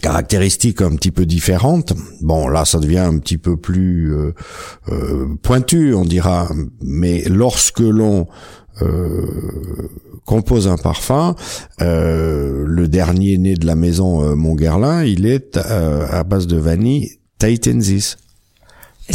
caractéristiques 0.00 0.80
un 0.80 0.94
petit 0.96 1.10
peu 1.10 1.26
différentes. 1.26 1.92
Bon, 2.20 2.48
là, 2.48 2.64
ça 2.64 2.78
devient 2.78 2.98
un 2.98 3.18
petit 3.18 3.38
peu 3.38 3.56
plus 3.56 4.14
euh, 4.14 4.32
euh, 4.88 5.26
pointu, 5.42 5.94
on 5.94 6.04
dira. 6.04 6.48
Mais 6.80 7.24
lorsque 7.28 7.80
l'on 7.80 8.26
euh, 8.80 9.90
compose 10.24 10.68
un 10.68 10.78
parfum, 10.78 11.34
euh, 11.80 12.64
le 12.66 12.88
dernier 12.88 13.36
né 13.36 13.54
de 13.54 13.66
la 13.66 13.74
maison 13.74 14.22
euh, 14.22 14.34
Montguerlin, 14.34 15.04
il 15.04 15.26
est 15.26 15.56
à 15.56 16.24
base 16.24 16.46
de 16.46 16.56
vanille 16.56 17.18
Tahitensis. 17.38 18.16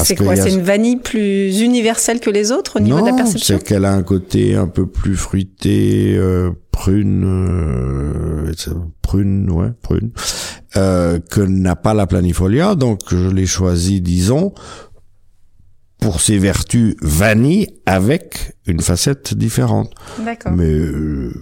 C'est 0.03 0.15
quoi 0.15 0.35
C'est 0.35 0.53
une 0.53 0.61
vanille 0.61 0.97
plus 0.97 1.61
universelle 1.61 2.19
que 2.19 2.29
les 2.29 2.51
autres 2.51 2.77
au 2.77 2.79
niveau 2.79 2.97
non, 2.97 3.05
de 3.05 3.09
la 3.09 3.15
perception 3.15 3.57
c'est 3.57 3.63
qu'elle 3.63 3.85
a 3.85 3.93
un 3.93 4.03
côté 4.03 4.55
un 4.55 4.67
peu 4.67 4.85
plus 4.85 5.15
fruité, 5.15 6.15
euh, 6.17 6.51
prune, 6.71 7.23
euh, 7.25 8.53
prune, 9.01 9.49
ouais, 9.51 9.71
prune, 9.81 10.11
euh, 10.75 11.19
que 11.19 11.41
n'a 11.41 11.75
pas 11.75 11.93
la 11.93 12.07
planifolia. 12.07 12.75
Donc 12.75 12.99
je 13.09 13.29
l'ai 13.29 13.45
choisi, 13.45 14.01
disons, 14.01 14.53
pour 16.07 16.21
ses 16.21 16.37
vertus 16.37 16.95
vanille 17.01 17.67
avec 17.85 18.53
une 18.65 18.79
facette 18.79 19.33
différente. 19.33 19.91
D'accord. 20.19 20.53
Mais 20.53 20.63
euh, 20.63 21.33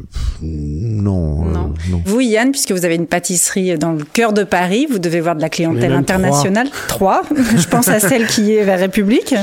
non, 0.41 1.45
non. 1.45 1.73
Euh, 1.77 1.91
non. 1.91 2.01
Vous, 2.03 2.19
Yann, 2.19 2.50
puisque 2.50 2.71
vous 2.71 2.83
avez 2.83 2.95
une 2.95 3.06
pâtisserie 3.06 3.77
dans 3.77 3.91
le 3.91 4.03
cœur 4.03 4.33
de 4.33 4.44
Paris, 4.44 4.88
vous 4.89 4.97
devez 4.97 5.21
voir 5.21 5.35
de 5.35 5.41
la 5.41 5.50
clientèle 5.50 5.94
internationale. 5.94 6.67
Trois. 6.88 7.21
Je 7.57 7.67
pense 7.67 7.89
à 7.89 8.00
celle 8.00 8.25
qui 8.25 8.56
est 8.56 8.63
vers 8.63 8.79
République. 8.79 9.35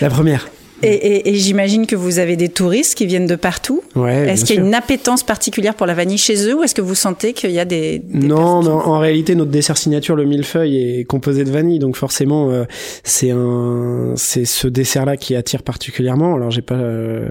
La 0.00 0.08
première. 0.08 0.48
Et, 0.82 0.88
et, 0.88 1.30
et 1.30 1.34
j'imagine 1.34 1.86
que 1.86 1.96
vous 1.96 2.18
avez 2.18 2.36
des 2.36 2.48
touristes 2.48 2.94
qui 2.96 3.06
viennent 3.06 3.26
de 3.26 3.36
partout. 3.36 3.82
Ouais, 3.96 4.28
est-ce 4.30 4.44
qu'il 4.44 4.56
y 4.56 4.58
a 4.58 4.62
une 4.62 4.74
appétence 4.74 5.22
particulière 5.22 5.74
pour 5.74 5.86
la 5.86 5.94
vanille 5.94 6.18
chez 6.18 6.48
eux 6.48 6.54
ou 6.54 6.62
est-ce 6.62 6.74
que 6.74 6.80
vous 6.80 6.94
sentez 6.94 7.32
qu'il 7.32 7.50
y 7.50 7.58
a 7.58 7.64
des, 7.64 7.98
des 7.98 8.26
non, 8.26 8.62
non, 8.62 8.72
en 8.72 8.98
réalité 8.98 9.34
notre 9.34 9.50
dessert 9.50 9.76
signature 9.76 10.16
le 10.16 10.24
millefeuille 10.24 10.76
est 11.00 11.04
composé 11.04 11.44
de 11.44 11.50
vanille 11.50 11.78
donc 11.78 11.96
forcément 11.96 12.50
euh, 12.50 12.64
c'est 13.04 13.30
un 13.30 14.14
c'est 14.16 14.44
ce 14.44 14.68
dessert 14.68 15.04
là 15.04 15.16
qui 15.16 15.34
attire 15.36 15.62
particulièrement. 15.62 16.34
Alors 16.34 16.50
j'ai 16.50 16.62
pas 16.62 16.74
euh, 16.76 17.28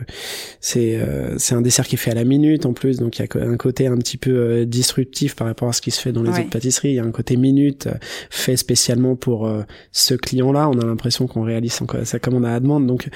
c'est 0.61 0.95
euh, 0.95 1.35
c'est 1.37 1.55
un 1.55 1.61
dessert 1.61 1.87
qui 1.87 1.95
est 1.95 1.97
fait 1.97 2.11
à 2.11 2.15
la 2.15 2.23
minute 2.23 2.65
en 2.65 2.73
plus 2.73 2.97
donc 2.97 3.17
il 3.19 3.21
y 3.25 3.37
a 3.39 3.41
un 3.45 3.57
côté 3.57 3.87
un 3.87 3.97
petit 3.97 4.17
peu 4.17 4.31
euh, 4.31 4.65
disruptif 4.65 5.35
par 5.35 5.47
rapport 5.47 5.69
à 5.69 5.73
ce 5.73 5.81
qui 5.81 5.91
se 5.91 5.99
fait 6.01 6.11
dans 6.11 6.23
les 6.23 6.29
Ouais. 6.29 6.41
autres 6.41 6.49
pâtisseries, 6.51 6.89
il 6.89 6.95
y 6.95 6.99
a 6.99 7.03
un 7.03 7.11
côté 7.11 7.37
minute 7.37 7.87
euh, 7.87 7.93
fait 8.29 8.55
spécialement 8.57 9.15
pour 9.15 9.47
euh, 9.47 9.63
ce 9.91 10.13
client 10.13 10.51
là, 10.51 10.69
on 10.69 10.77
a 10.79 10.85
l'impression 10.85 11.25
qu'on 11.27 11.41
réalise 11.41 11.81
encore 11.81 12.01
sa 12.05 12.19
commande 12.19 12.45
à 12.45 12.49
la 12.51 12.59
demande 12.59 12.85
donc 12.85 13.09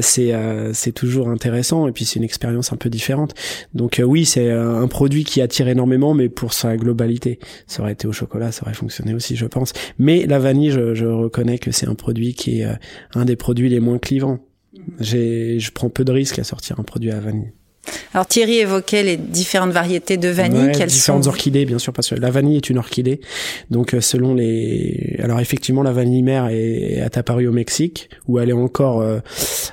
c'est 0.00 0.32
euh, 0.32 0.72
c'est 0.72 0.92
toujours 0.92 1.28
intéressant 1.28 1.88
et 1.88 1.92
puis 1.92 2.04
c'est 2.04 2.16
une 2.16 2.24
expérience 2.24 2.72
un 2.72 2.76
peu 2.76 2.90
différente. 2.90 3.34
Donc 3.74 4.00
euh, 4.00 4.04
oui, 4.04 4.24
c'est 4.24 4.48
euh, 4.48 4.80
un 4.80 4.88
produit 4.88 5.24
qui 5.24 5.40
attire 5.40 5.68
énormément, 5.68 6.14
mais 6.14 6.28
pour 6.28 6.52
sa 6.52 6.76
globalité. 6.76 7.38
Ça 7.66 7.82
aurait 7.82 7.92
été 7.92 8.06
au 8.06 8.12
chocolat, 8.12 8.52
ça 8.52 8.64
aurait 8.64 8.74
fonctionné 8.74 9.14
aussi, 9.14 9.36
je 9.36 9.46
pense. 9.46 9.72
Mais 9.98 10.26
la 10.26 10.38
vanille, 10.38 10.70
je, 10.70 10.94
je 10.94 11.06
reconnais 11.06 11.58
que 11.58 11.70
c'est 11.70 11.86
un 11.86 11.94
produit 11.94 12.34
qui 12.34 12.60
est 12.60 12.66
euh, 12.66 12.74
un 13.14 13.24
des 13.24 13.36
produits 13.36 13.68
les 13.68 13.80
moins 13.80 13.98
clivants. 13.98 14.38
J'ai, 15.00 15.58
je 15.58 15.72
prends 15.72 15.90
peu 15.90 16.04
de 16.04 16.12
risques 16.12 16.38
à 16.38 16.44
sortir 16.44 16.78
un 16.78 16.84
produit 16.84 17.10
à 17.10 17.20
vanille. 17.20 17.52
Alors 18.14 18.26
Thierry 18.26 18.58
évoquait 18.58 19.02
les 19.02 19.16
différentes 19.16 19.70
variétés 19.70 20.16
de 20.16 20.28
vanille. 20.28 20.66
Ouais, 20.66 20.72
Quelles 20.72 20.88
différentes 20.88 21.24
sont 21.24 21.28
orchidées, 21.28 21.64
bien 21.64 21.78
sûr, 21.78 21.92
parce 21.92 22.08
que 22.10 22.14
la 22.14 22.30
vanille 22.30 22.56
est 22.56 22.70
une 22.70 22.78
orchidée. 22.78 23.20
Donc, 23.70 23.94
euh, 23.94 24.00
selon 24.00 24.34
les, 24.34 25.18
alors 25.22 25.40
effectivement, 25.40 25.82
la 25.82 25.92
vanille 25.92 26.22
mère 26.22 26.48
est, 26.48 26.94
est 26.94 27.16
apparue 27.18 27.46
au 27.46 27.52
Mexique, 27.52 28.08
où 28.26 28.38
elle 28.38 28.50
est 28.50 28.52
encore 28.54 29.00
euh, 29.00 29.18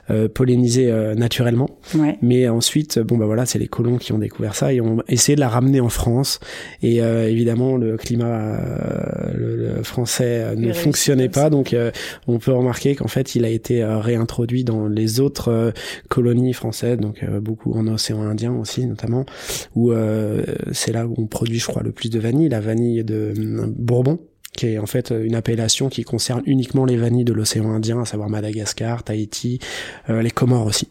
euh, 0.10 0.28
pollinisée 0.28 0.92
euh, 0.92 1.16
naturellement. 1.16 1.70
Ouais. 1.96 2.18
Mais 2.22 2.48
ensuite, 2.50 3.00
bon 3.00 3.18
bah 3.18 3.26
voilà, 3.26 3.46
c'est 3.46 3.60
les 3.60 3.68
colons 3.68 3.98
qui 3.98 4.12
ont 4.14 4.18
découvert 4.20 4.56
ça 4.56 4.74
et 4.74 4.82
ont 4.82 4.98
essayé 5.08 5.36
de 5.36 5.40
la 5.42 5.50
ramener 5.50 5.80
en 5.80 5.90
France. 5.90 6.40
Et 6.84 7.02
euh, 7.02 7.30
évidemment, 7.30 7.78
le 7.78 7.98
climat 7.98 8.26
euh, 8.26 9.32
le, 9.34 9.56
le 9.78 9.84
français 9.84 10.56
ne 10.56 10.74
fonctionnait 10.74 11.30
pas, 11.30 11.50
donc 11.50 11.74
euh, 11.74 11.92
on 12.28 12.40
peut 12.40 12.52
remarquer 12.52 12.96
qu'en 12.96 13.08
fait, 13.08 13.36
il 13.36 13.46
a 13.46 13.50
été 13.50 13.84
réintroduit 13.84 14.64
dans 14.64 14.88
les 14.88 15.20
autres 15.20 15.74
colonies 16.10 16.54
françaises, 16.54 16.98
donc 16.98 17.24
euh, 17.24 17.40
beaucoup 17.40 17.74
en 17.74 17.88
Indien 18.14 18.54
aussi 18.54 18.86
notamment, 18.86 19.26
où 19.76 19.92
euh, 19.92 20.44
c'est 20.72 20.92
là 20.92 21.08
où 21.08 21.16
on 21.18 21.28
produit, 21.28 21.60
je 21.60 21.68
crois, 21.68 21.84
le 21.84 21.92
plus 21.92 22.10
de 22.10 22.20
vanille, 22.20 22.50
la 22.50 22.62
vanille 22.62 23.04
de 23.04 23.34
euh, 23.38 23.66
Bourbon 23.68 24.20
qui 24.56 24.68
est 24.68 24.78
en 24.78 24.86
fait 24.86 25.12
une 25.12 25.36
appellation 25.36 25.90
qui 25.90 26.04
concerne 26.04 26.42
uniquement 26.46 26.86
les 26.86 26.96
vanilles 26.96 27.26
de 27.26 27.34
l'océan 27.34 27.72
Indien, 27.72 28.02
à 28.02 28.06
savoir 28.06 28.30
Madagascar, 28.30 29.04
Tahiti, 29.04 29.60
euh, 30.10 30.22
les 30.22 30.32
Comores 30.32 30.66
aussi. 30.66 30.88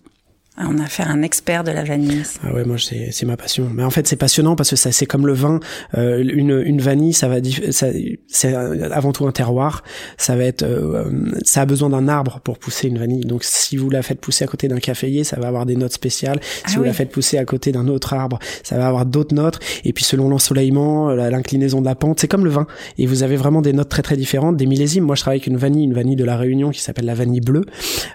Ah, 0.57 0.67
On 0.71 0.79
a 0.79 0.85
affaire 0.85 1.09
à 1.09 1.13
un 1.13 1.23
expert 1.23 1.65
de 1.65 1.73
la 1.73 1.83
vanille. 1.83 2.23
Ah 2.45 2.53
ouais, 2.55 2.65
moi 2.65 2.77
c'est 2.79 3.09
c'est 3.11 3.27
ma 3.27 3.37
passion. 3.37 3.69
Mais 3.75 3.83
en 3.83 3.91
fait 3.91 4.07
c'est 4.07 4.15
passionnant 4.17 4.55
parce 4.55 4.71
que 4.71 4.77
ça 4.77 4.93
c'est 4.93 5.05
comme 5.07 5.27
le 5.27 5.33
vin, 5.33 5.59
euh, 5.99 6.23
une 6.23 6.63
une 6.65 6.81
vanille 6.81 7.13
ça 7.13 7.27
va 7.27 7.39
ça 7.71 7.89
c'est 8.29 8.55
avant 8.55 9.11
tout 9.13 9.27
un 9.27 9.33
terroir. 9.33 9.83
Ça 10.17 10.37
va 10.37 10.45
être, 10.45 10.63
euh, 10.63 11.33
ça 11.43 11.63
a 11.63 11.67
besoin 11.67 11.91
d'un 11.91 12.07
arbre 12.07 12.41
pour 12.45 12.59
pousser 12.59 12.87
une 12.87 12.99
vanille. 12.99 13.25
Donc 13.25 13.43
si 13.43 13.77
vous 13.77 13.91
la 13.91 14.03
faites 14.03 14.21
pousser 14.21 14.45
à 14.45 14.47
côté 14.47 14.69
d'un 14.69 14.79
caféier, 14.79 15.25
ça 15.25 15.41
va 15.41 15.49
avoir 15.49 15.67
des 15.67 15.75
notes 15.75 15.93
spéciales. 15.93 16.39
Si 16.43 16.63
Ah 16.67 16.71
vous 16.77 16.81
oui. 16.83 16.87
la 16.87 16.93
faites 16.93 17.11
pousser 17.11 17.37
à 17.39 17.45
côté 17.45 17.73
d'un 17.73 17.89
autre 17.89 18.13
arbre, 18.15 18.39
ça 18.63 18.77
va 18.77 18.87
avoir 18.87 19.07
d'autres 19.07 19.35
notes. 19.35 19.59
Et 19.85 19.93
puis 19.93 20.05
selon 20.05 20.29
l'ensoleillement, 20.29 21.09
l'inclinaison 21.11 21.81
de 21.81 21.87
la 21.87 21.97
pente, 21.97 22.21
c'est 22.21 22.29
comme 22.29 22.45
le 22.45 22.51
vin. 22.51 22.69
Et 22.99 23.07
vous 23.07 23.25
avez 23.25 23.35
vraiment 23.37 23.61
des 23.61 23.73
notes 23.73 23.89
très 23.89 24.03
très 24.03 24.17
différentes, 24.17 24.57
des 24.57 24.67
millésimes. 24.67 25.05
Moi, 25.05 25.17
je 25.17 25.23
travaille 25.23 25.39
avec 25.39 25.49
une 25.49 25.57
vanille, 25.57 25.85
une 25.85 25.95
vanille 25.95 26.17
de 26.17 26.25
la 26.25 26.37
Réunion 26.37 26.71
qui 26.71 26.81
s'appelle 26.81 27.07
la 27.07 27.15
vanille 27.15 27.41
bleue, 27.41 27.65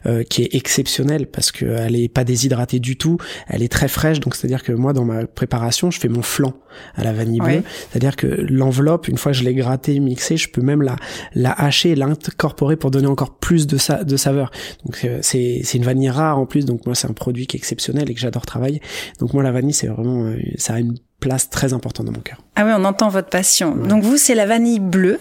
euh, 0.05 0.23
qui 0.23 0.43
est 0.43 0.55
exceptionnelle 0.55 1.27
parce 1.27 1.51
qu'elle 1.51 1.95
est 1.97 2.07
pas 2.07 2.23
déshydratée 2.29 2.79
du 2.79 2.97
tout. 2.97 3.17
Elle 3.47 3.63
est 3.63 3.71
très 3.71 3.87
fraîche. 3.87 4.19
Donc 4.19 4.35
c'est-à-dire 4.35 4.63
que 4.63 4.71
moi, 4.71 4.93
dans 4.93 5.05
ma 5.05 5.25
préparation, 5.25 5.91
je 5.91 5.99
fais 5.99 6.09
mon 6.09 6.21
flan 6.21 6.53
à 6.95 7.03
la 7.03 7.13
vanille 7.13 7.39
bleue. 7.39 7.47
Ouais. 7.47 7.63
C'est-à-dire 7.89 8.15
que 8.15 8.27
l'enveloppe, 8.27 9.07
une 9.07 9.17
fois 9.17 9.31
que 9.31 9.37
je 9.37 9.43
l'ai 9.43 9.53
grattée, 9.53 9.99
mixée, 9.99 10.37
je 10.37 10.49
peux 10.49 10.61
même 10.61 10.81
la, 10.81 10.95
la 11.33 11.51
hacher 11.51 11.91
et 11.91 11.95
l'incorporer 11.95 12.75
pour 12.75 12.91
donner 12.91 13.07
encore 13.07 13.35
plus 13.35 13.67
de, 13.67 13.77
sa, 13.77 14.03
de 14.03 14.17
saveur. 14.17 14.51
Donc 14.85 15.03
euh, 15.03 15.19
c'est 15.21 15.61
c'est 15.63 15.77
une 15.77 15.83
vanille 15.83 16.09
rare 16.09 16.37
en 16.37 16.45
plus, 16.45 16.65
donc 16.65 16.85
moi 16.85 16.95
c'est 16.95 17.07
un 17.07 17.13
produit 17.13 17.47
qui 17.47 17.57
est 17.57 17.59
exceptionnel 17.59 18.09
et 18.09 18.13
que 18.13 18.19
j'adore 18.19 18.45
travailler. 18.45 18.81
Donc 19.19 19.33
moi 19.33 19.43
la 19.43 19.51
vanille 19.51 19.73
c'est 19.73 19.87
vraiment 19.87 20.25
euh, 20.25 20.37
ça 20.57 20.75
a 20.75 20.79
une 20.79 20.95
place 21.19 21.49
très 21.49 21.73
importante 21.73 22.05
dans 22.05 22.11
mon 22.11 22.21
cœur. 22.21 22.41
Ah 22.55 22.65
oui, 22.65 22.71
on 22.75 22.85
entend 22.85 23.09
votre 23.09 23.29
passion. 23.29 23.73
Ouais. 23.73 23.87
Donc 23.87 24.03
vous, 24.03 24.17
c'est 24.17 24.35
la 24.35 24.45
vanille 24.45 24.79
bleue. 24.79 25.19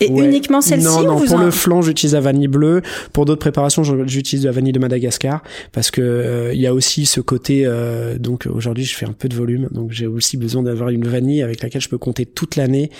Et 0.00 0.08
Ouais. 0.10 0.24
uniquement 0.24 0.60
celle-ci 0.60 0.84
Non, 0.86 1.02
non, 1.04 1.16
vous 1.16 1.26
pour 1.26 1.36
en- 1.36 1.44
le 1.44 1.50
flan, 1.52 1.80
j'utilise 1.82 2.14
la 2.14 2.20
vanille 2.20 2.48
bleue. 2.48 2.82
Pour 3.12 3.24
d'autres 3.24 3.40
préparations, 3.40 3.82
j'utilise 4.06 4.42
de 4.42 4.48
la 4.48 4.52
vanille 4.52 4.72
de 4.72 4.78
Madagascar 4.80 5.42
parce 5.70 5.90
que 5.92 6.00
euh, 6.00 6.54
il 6.54 6.60
y 6.60 6.66
a 6.66 6.74
aussi 6.74 7.06
ce 7.06 7.20
côté. 7.20 7.62
euh, 7.66 8.18
donc 8.18 8.48
aujourd'hui, 8.52 8.84
je 8.84 8.96
fais 8.96 9.06
un 9.06 9.12
peu 9.12 9.28
de 9.28 9.34
volume, 9.36 9.68
donc 9.70 9.92
j'ai 9.92 10.06
aussi 10.06 10.36
besoin 10.36 10.62
d'avoir 10.62 10.88
une 10.88 11.06
vanille 11.06 11.42
avec 11.42 11.62
laquelle 11.62 11.80
je 11.82 11.88
peux 11.88 11.98
compter 11.98 12.26
toute 12.26 12.56
l'année 12.56 12.90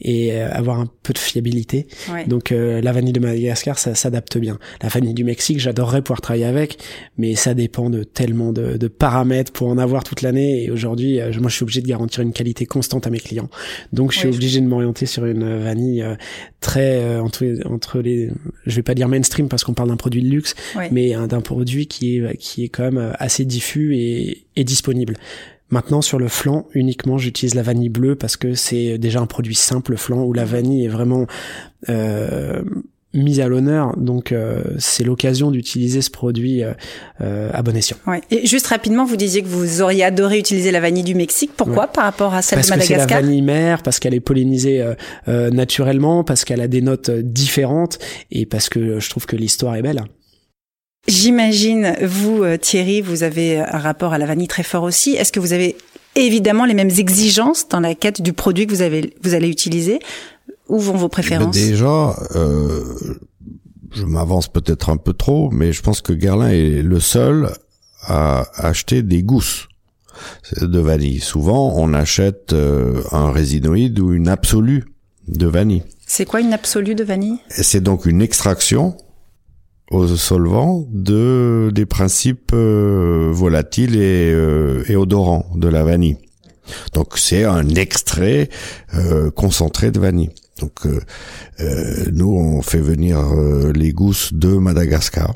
et 0.00 0.32
euh, 0.34 0.48
avoir 0.52 0.78
un 0.78 0.86
peu 1.02 1.12
de 1.12 1.18
fiabilité. 1.18 1.86
Ouais. 2.12 2.26
Donc 2.26 2.52
euh, 2.52 2.80
la 2.80 2.92
vanille 2.92 3.12
de 3.12 3.20
Madagascar, 3.20 3.78
ça 3.78 3.94
s'adapte 3.94 4.38
bien. 4.38 4.58
La 4.82 4.88
vanille 4.88 5.14
du 5.14 5.24
Mexique, 5.24 5.58
j'adorerais 5.58 6.02
pouvoir 6.02 6.20
travailler 6.20 6.44
avec, 6.44 6.78
mais 7.18 7.34
ça 7.34 7.54
dépend 7.54 7.90
de 7.90 8.04
tellement 8.04 8.52
de, 8.52 8.76
de 8.76 8.88
paramètres 8.88 9.50
pour 9.52 9.68
en 9.68 9.78
avoir 9.78 10.04
toute 10.04 10.22
l'année. 10.22 10.64
Et 10.64 10.70
aujourd'hui, 10.70 11.20
euh, 11.20 11.32
moi, 11.40 11.48
je 11.48 11.54
suis 11.56 11.62
obligé 11.64 11.80
de 11.82 11.88
garantir 11.88 12.22
une 12.22 12.32
qualité 12.32 12.66
constante 12.66 13.06
à 13.06 13.10
mes 13.10 13.18
clients. 13.20 13.48
Donc 13.92 14.12
je 14.12 14.18
suis 14.18 14.28
je- 14.30 14.34
obligé 14.36 14.60
de 14.60 14.66
m'orienter 14.66 15.06
sur 15.06 15.24
une 15.26 15.58
vanille 15.58 16.02
euh, 16.02 16.14
très 16.60 17.02
euh, 17.02 17.22
entre 17.22 17.44
entre 17.66 18.00
les, 18.00 18.30
je 18.66 18.76
vais 18.76 18.82
pas 18.82 18.94
dire 18.94 19.08
mainstream 19.08 19.48
parce 19.48 19.64
qu'on 19.64 19.74
parle 19.74 19.88
d'un 19.88 19.96
produit 19.96 20.22
de 20.22 20.28
luxe, 20.28 20.54
mais 20.90 21.14
euh, 21.14 21.26
d'un 21.26 21.40
produit 21.40 21.86
qui 21.86 22.16
est 22.16 22.36
qui 22.36 22.64
est 22.64 22.68
quand 22.68 22.84
même 22.84 22.98
euh, 22.98 23.12
assez 23.18 23.44
diffus 23.44 23.96
et, 23.96 24.44
et 24.56 24.64
disponible. 24.64 25.16
Maintenant, 25.70 26.02
sur 26.02 26.18
le 26.18 26.28
flan, 26.28 26.66
uniquement, 26.74 27.16
j'utilise 27.16 27.54
la 27.54 27.62
vanille 27.62 27.88
bleue 27.88 28.14
parce 28.14 28.36
que 28.36 28.52
c'est 28.52 28.98
déjà 28.98 29.20
un 29.20 29.26
produit 29.26 29.54
simple, 29.54 29.92
le 29.92 29.96
flan, 29.96 30.22
où 30.22 30.34
la 30.34 30.44
vanille 30.44 30.84
est 30.84 30.88
vraiment 30.88 31.26
euh, 31.88 32.62
mise 33.14 33.40
à 33.40 33.48
l'honneur. 33.48 33.96
Donc, 33.96 34.32
euh, 34.32 34.62
c'est 34.78 35.04
l'occasion 35.04 35.50
d'utiliser 35.50 36.00
ce 36.00 36.10
produit 36.10 36.62
euh, 36.62 36.72
euh, 37.20 37.50
à 37.52 37.62
bon 37.62 37.76
escient. 37.76 37.96
Ouais. 38.06 38.22
Et 38.30 38.46
juste 38.46 38.66
rapidement, 38.68 39.04
vous 39.04 39.16
disiez 39.16 39.42
que 39.42 39.48
vous 39.48 39.82
auriez 39.82 40.04
adoré 40.04 40.38
utiliser 40.38 40.70
la 40.70 40.80
vanille 40.80 41.02
du 41.02 41.14
Mexique. 41.14 41.50
Pourquoi 41.56 41.88
par 41.88 42.04
rapport 42.04 42.34
à 42.34 42.42
celle 42.42 42.58
Parce 42.58 42.68
de 42.68 42.74
que 42.74 42.80
c'est 42.80 42.94
la 42.94 42.98
Madagascar? 43.00 43.22
vanille 43.22 43.42
mère, 43.42 43.82
parce 43.82 43.98
qu'elle 43.98 44.14
est 44.14 44.20
pollinisée 44.20 44.80
euh, 44.80 44.94
euh, 45.28 45.50
naturellement, 45.50 46.24
parce 46.24 46.44
qu'elle 46.44 46.60
a 46.60 46.68
des 46.68 46.80
notes 46.80 47.10
euh, 47.10 47.22
différentes, 47.22 47.98
et 48.30 48.46
parce 48.46 48.68
que 48.68 48.98
je 48.98 49.10
trouve 49.10 49.26
que 49.26 49.36
l'histoire 49.36 49.76
est 49.76 49.82
belle. 49.82 50.02
J'imagine, 51.08 51.96
vous, 52.00 52.44
Thierry, 52.58 53.00
vous 53.00 53.24
avez 53.24 53.58
un 53.58 53.78
rapport 53.78 54.12
à 54.12 54.18
la 54.18 54.26
vanille 54.26 54.46
très 54.46 54.62
fort 54.62 54.84
aussi. 54.84 55.14
Est-ce 55.16 55.32
que 55.32 55.40
vous 55.40 55.52
avez 55.52 55.76
évidemment 56.14 56.64
les 56.64 56.74
mêmes 56.74 56.90
exigences 56.96 57.68
dans 57.68 57.80
la 57.80 57.96
quête 57.96 58.22
du 58.22 58.32
produit 58.32 58.66
que 58.68 58.72
vous, 58.72 58.82
avez, 58.82 59.12
vous 59.22 59.34
allez 59.34 59.48
utiliser? 59.48 59.98
Où 60.72 60.78
vont 60.78 60.94
vos 60.94 61.04
Mais 61.04 61.08
préférences? 61.10 61.54
déjà, 61.54 62.16
euh, 62.34 62.82
je 63.92 64.04
m'avance 64.04 64.48
peut-être 64.48 64.88
un 64.88 64.96
peu 64.96 65.12
trop, 65.12 65.50
mais 65.50 65.72
je 65.72 65.82
pense 65.82 66.00
que 66.00 66.14
Guerlain 66.14 66.48
est 66.48 66.82
le 66.82 66.98
seul 66.98 67.50
à 68.00 68.46
acheter 68.56 69.02
des 69.02 69.22
gousses 69.22 69.68
de 70.60 70.78
vanille. 70.78 71.20
Souvent, 71.20 71.74
on 71.76 71.92
achète 71.92 72.54
euh, 72.54 73.02
un 73.12 73.30
résinoïde 73.32 74.00
ou 74.00 74.14
une 74.14 74.28
absolue 74.28 74.84
de 75.28 75.46
vanille. 75.46 75.82
C'est 76.06 76.24
quoi 76.24 76.40
une 76.40 76.54
absolue 76.54 76.94
de 76.94 77.04
vanille? 77.04 77.38
C'est 77.50 77.82
donc 77.82 78.06
une 78.06 78.22
extraction 78.22 78.96
aux 79.90 80.06
solvants 80.08 80.86
de 80.90 81.70
des 81.74 81.84
principes 81.84 82.52
euh, 82.54 83.28
volatiles 83.30 83.96
et, 83.96 84.32
euh, 84.32 84.84
et 84.88 84.96
odorants 84.96 85.46
de 85.54 85.68
la 85.68 85.84
vanille. 85.84 86.16
Donc 86.94 87.18
c'est 87.18 87.44
un 87.44 87.68
extrait 87.68 88.48
concentré 89.34 89.90
de 89.90 90.00
vanille. 90.00 90.30
Donc 90.62 90.86
euh, 90.86 91.00
euh, 91.60 92.04
nous 92.12 92.30
on 92.30 92.62
fait 92.62 92.80
venir 92.80 93.18
euh, 93.18 93.72
les 93.74 93.92
gousses 93.92 94.32
de 94.32 94.56
Madagascar 94.56 95.34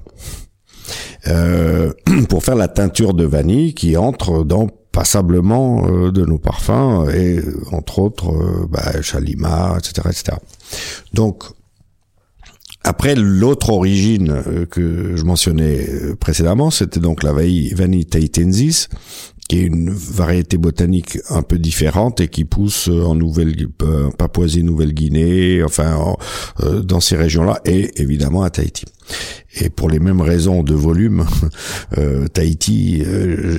pour 2.29 2.45
faire 2.45 2.55
la 2.55 2.69
teinture 2.69 3.13
de 3.13 3.25
vanille 3.25 3.75
qui 3.75 3.97
entre 3.97 4.45
dans 4.45 4.69
passablement 4.93 6.11
de 6.13 6.25
nos 6.25 6.39
parfums 6.39 7.11
et 7.13 7.41
entre 7.73 7.99
autres 7.99 8.31
euh, 8.31 8.67
bah, 8.71 8.93
etc., 9.77 10.09
etc. 10.09 10.39
Donc 11.13 11.43
après, 12.87 13.15
l'autre 13.17 13.71
origine 13.71 14.31
euh, 14.47 14.65
que 14.67 15.17
je 15.17 15.25
mentionnais 15.25 15.87
euh, 15.89 16.15
précédemment, 16.15 16.71
c'était 16.71 17.01
donc 17.01 17.23
la 17.23 17.33
vanille 17.33 18.07
tahitensis, 18.07 18.89
qui 19.49 19.59
est 19.59 19.63
une 19.63 19.91
variété 19.91 20.57
botanique 20.57 21.19
un 21.31 21.43
peu 21.43 21.59
différente 21.59 22.21
et 22.21 22.29
qui 22.29 22.45
pousse 22.45 22.89
euh, 22.89 23.03
en 23.05 23.15
Nouvelle 23.15 23.55
euh, 23.83 24.11
Papouasie-Nouvelle-Guinée, 24.19 25.63
enfin 25.63 25.95
en- 25.97 26.17
dans 26.83 27.01
ces 27.01 27.17
régions-là, 27.17 27.61
et 27.65 28.01
évidemment 28.01 28.43
à 28.43 28.51
Tahiti. 28.51 28.85
Et 29.61 29.71
pour 29.71 29.89
les 29.89 30.01
mêmes 30.01 30.21
raisons 30.21 30.63
de 30.63 30.75
volume, 30.75 31.25
euh, 31.99 32.27
Tahiti, 32.29 33.03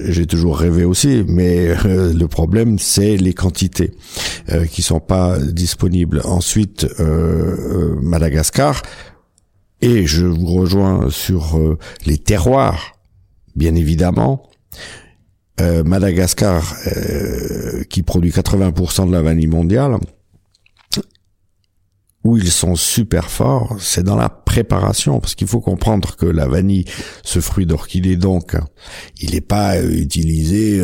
j'ai 0.10 0.26
toujours 0.26 0.58
rêvé 0.58 0.84
aussi, 0.84 1.24
mais 1.28 1.74
le 1.86 2.26
problème 2.28 2.78
c'est 2.80 3.16
les 3.18 3.34
quantités 3.34 3.92
qui 4.72 4.82
sont 4.82 5.00
pas 5.00 5.40
disponibles. 5.40 6.22
Ensuite, 6.26 6.86
Madagascar, 8.02 8.82
et 9.82 10.06
je 10.08 10.26
vous 10.26 10.48
rejoins 10.48 11.10
sur 11.10 11.58
euh, 11.58 11.78
les 12.06 12.18
terroirs, 12.18 12.94
bien 13.56 13.76
évidemment. 13.76 14.50
Euh, 15.60 15.84
Madagascar, 15.84 16.76
euh, 16.88 17.84
qui 17.90 18.04
produit 18.04 18.32
80% 18.32 19.08
de 19.08 19.12
la 19.12 19.22
vanille 19.22 19.48
mondiale, 19.48 19.98
où 22.24 22.38
ils 22.38 22.52
sont 22.52 22.76
super 22.76 23.30
forts, 23.30 23.78
c'est 23.80 24.04
dans 24.04 24.16
la 24.16 24.30
préparation, 24.30 25.20
parce 25.20 25.34
qu'il 25.34 25.48
faut 25.48 25.62
comprendre 25.62 26.16
que 26.16 26.26
la 26.26 26.48
vanille, 26.48 26.86
ce 27.24 27.40
fruit 27.40 27.66
d'orchidée 27.66 28.18
donc, 28.18 28.56
il 29.20 29.32
n'est 29.32 29.42
pas 29.42 29.82
utilisé 29.82 30.80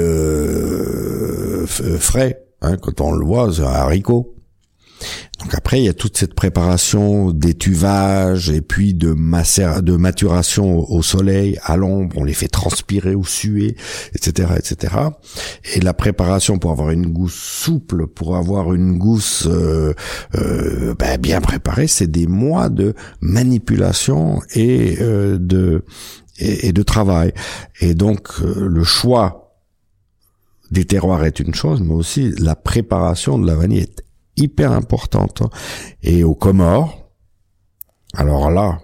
frais. 2.00 2.40
Hein, 2.62 2.78
quand 2.78 3.02
on 3.02 3.12
le 3.12 3.26
voit, 3.26 3.52
c'est 3.54 3.62
un 3.62 3.66
haricot. 3.66 4.34
Donc 5.44 5.56
après, 5.56 5.82
il 5.82 5.86
y 5.86 5.90
a 5.90 5.94
toute 5.94 6.18
cette 6.18 6.36
préparation 6.36 7.32
d'étuvage 7.32 8.50
et 8.50 8.62
puis 8.62 8.94
de, 8.94 9.12
maturation 9.12 10.80
au- 10.80 10.98
au 11.00 11.02
soleil, 11.02 11.58
à 11.64 11.76
l'ombre, 11.76 12.18
on 12.18 12.24
les 12.24 12.34
fait 12.34 12.48
transpirer 12.48 13.14
ou 13.14 13.26
suer, 13.26 13.76
etc., 14.16 14.54
etc. 14.58 14.96
Et 15.76 15.82
la 15.82 15.94
préparation 15.94 16.60
pour 16.60 16.72
avoir 16.72 16.92
une 16.92 17.08
gousse 17.08 17.36
souple, 17.36 18.08
pour 18.08 18.38
avoir 18.38 18.74
une 18.74 18.98
gousse 18.98 19.46
euh, 19.52 19.94
euh, 20.36 20.96
ben, 20.98 21.20
bien 21.20 21.42
préparée, 21.42 21.88
c'est 21.88 22.08
des 22.10 22.28
mois 22.28 22.70
de 22.70 22.94
manipulation 23.20 24.42
et 24.56 24.98
euh, 25.02 25.38
de 25.38 25.84
et, 26.40 26.70
et 26.70 26.72
de 26.74 26.84
travail. 26.84 27.34
Et 27.82 27.96
donc 27.96 28.30
euh, 28.42 28.68
le 28.68 28.84
choix 28.84 29.56
des 30.72 30.86
terroirs 30.86 31.24
est 31.26 31.40
une 31.40 31.54
chose, 31.54 31.82
mais 31.82 31.94
aussi 31.94 32.32
la 32.40 32.56
préparation 32.56 33.38
de 33.38 33.46
la 33.46 33.56
vanille 33.56 33.80
est 33.82 34.04
hyper 34.38 34.72
importante. 34.72 35.44
Et 36.02 36.24
aux 36.24 36.36
Comores, 36.36 37.10
alors 38.16 38.50
là, 38.52 38.80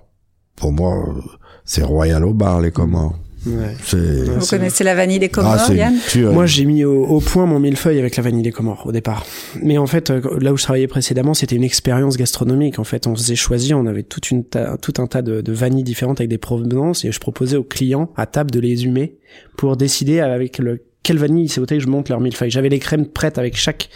pour 0.56 0.72
moi, 0.72 0.96
euh, 1.08 1.22
c'est 1.66 1.84
royal 1.84 2.26
au 2.26 2.34
bar, 2.34 2.62
les 2.62 2.72
Comores. 2.72 3.16
Ouais. 3.46 3.74
C'est, 3.86 3.98
Vous 3.98 4.42
c'est- 4.42 4.58
connaissez 4.58 4.84
la 4.84 4.96
vanille 4.96 5.20
des 5.20 5.30
Comores, 5.30 5.56
ah, 5.70 5.74
Yann. 5.74 5.96
Moi, 6.34 6.46
j'ai 6.46 6.66
mis 6.66 6.84
au, 6.84 7.06
au 7.06 7.22
point 7.22 7.46
mon 7.46 7.58
millefeuille 7.58 7.98
avec 7.98 8.18
la 8.18 8.24
vanille 8.24 8.42
des 8.44 8.52
Comores 8.52 8.86
au 8.86 8.92
départ. 8.92 9.26
Mais 9.64 9.78
en 9.78 9.88
fait, 9.88 10.10
euh, 10.10 10.22
là 10.42 10.52
où 10.52 10.58
je 10.58 10.64
travaillais 10.64 10.88
précédemment, 10.88 11.34
c'était 11.34 11.56
une 11.56 11.64
expérience 11.64 12.18
gastronomique. 12.18 12.80
En 12.80 12.84
fait, 12.84 13.08
on 13.08 13.16
faisait 13.16 13.38
choisir, 13.38 13.78
on 13.78 13.86
avait 13.86 14.04
toute 14.04 14.30
une 14.32 14.44
ta- 14.44 14.76
tout 14.78 14.94
un 14.98 15.08
tas 15.08 15.22
de, 15.22 15.40
de 15.40 15.54
vanilles 15.54 15.86
différentes 15.86 16.20
avec 16.20 16.30
des 16.30 16.38
provenances 16.38 17.06
et 17.06 17.14
je 17.14 17.20
proposais 17.20 17.56
aux 17.56 17.64
clients 17.64 18.10
à 18.18 18.26
table 18.26 18.52
de 18.52 18.60
les 18.60 18.84
humer 18.84 19.18
pour 19.58 19.78
décider 19.78 20.20
avec 20.20 20.58
le 20.58 20.84
quelle 21.02 21.18
vanille 21.18 21.46
il 21.46 21.50
souhaitait 21.50 21.78
que 21.78 21.84
je 21.84 21.88
monte 21.88 22.10
leur 22.10 22.20
millefeuille. 22.20 22.52
J'avais 22.52 22.68
les 22.68 22.80
crèmes 22.80 23.06
prêtes 23.06 23.38
avec 23.38 23.56
chaque 23.56 23.90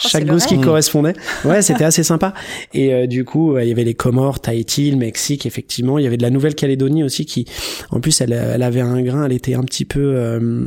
chaque 0.00 0.22
c'est 0.22 0.26
le 0.26 0.32
gousse 0.32 0.46
qui 0.46 0.60
correspondait. 0.60 1.14
Ouais, 1.44 1.62
c'était 1.62 1.84
assez 1.84 2.02
sympa. 2.02 2.34
Et 2.74 2.92
euh, 2.92 3.06
du 3.06 3.24
coup, 3.24 3.58
il 3.58 3.68
y 3.68 3.70
avait 3.72 3.84
les 3.84 3.94
Comores, 3.94 4.40
Tahiti, 4.40 4.90
le 4.90 4.96
Mexique, 4.96 5.46
effectivement. 5.46 5.98
Il 5.98 6.04
y 6.04 6.06
avait 6.06 6.16
de 6.16 6.22
la 6.22 6.30
Nouvelle-Calédonie 6.30 7.02
aussi 7.02 7.24
qui, 7.24 7.46
en 7.90 8.00
plus, 8.00 8.20
elle, 8.20 8.32
elle 8.32 8.62
avait 8.62 8.80
un 8.80 9.00
grain, 9.02 9.24
elle 9.24 9.32
était 9.32 9.54
un 9.54 9.62
petit 9.62 9.84
peu 9.84 10.00
euh, 10.00 10.64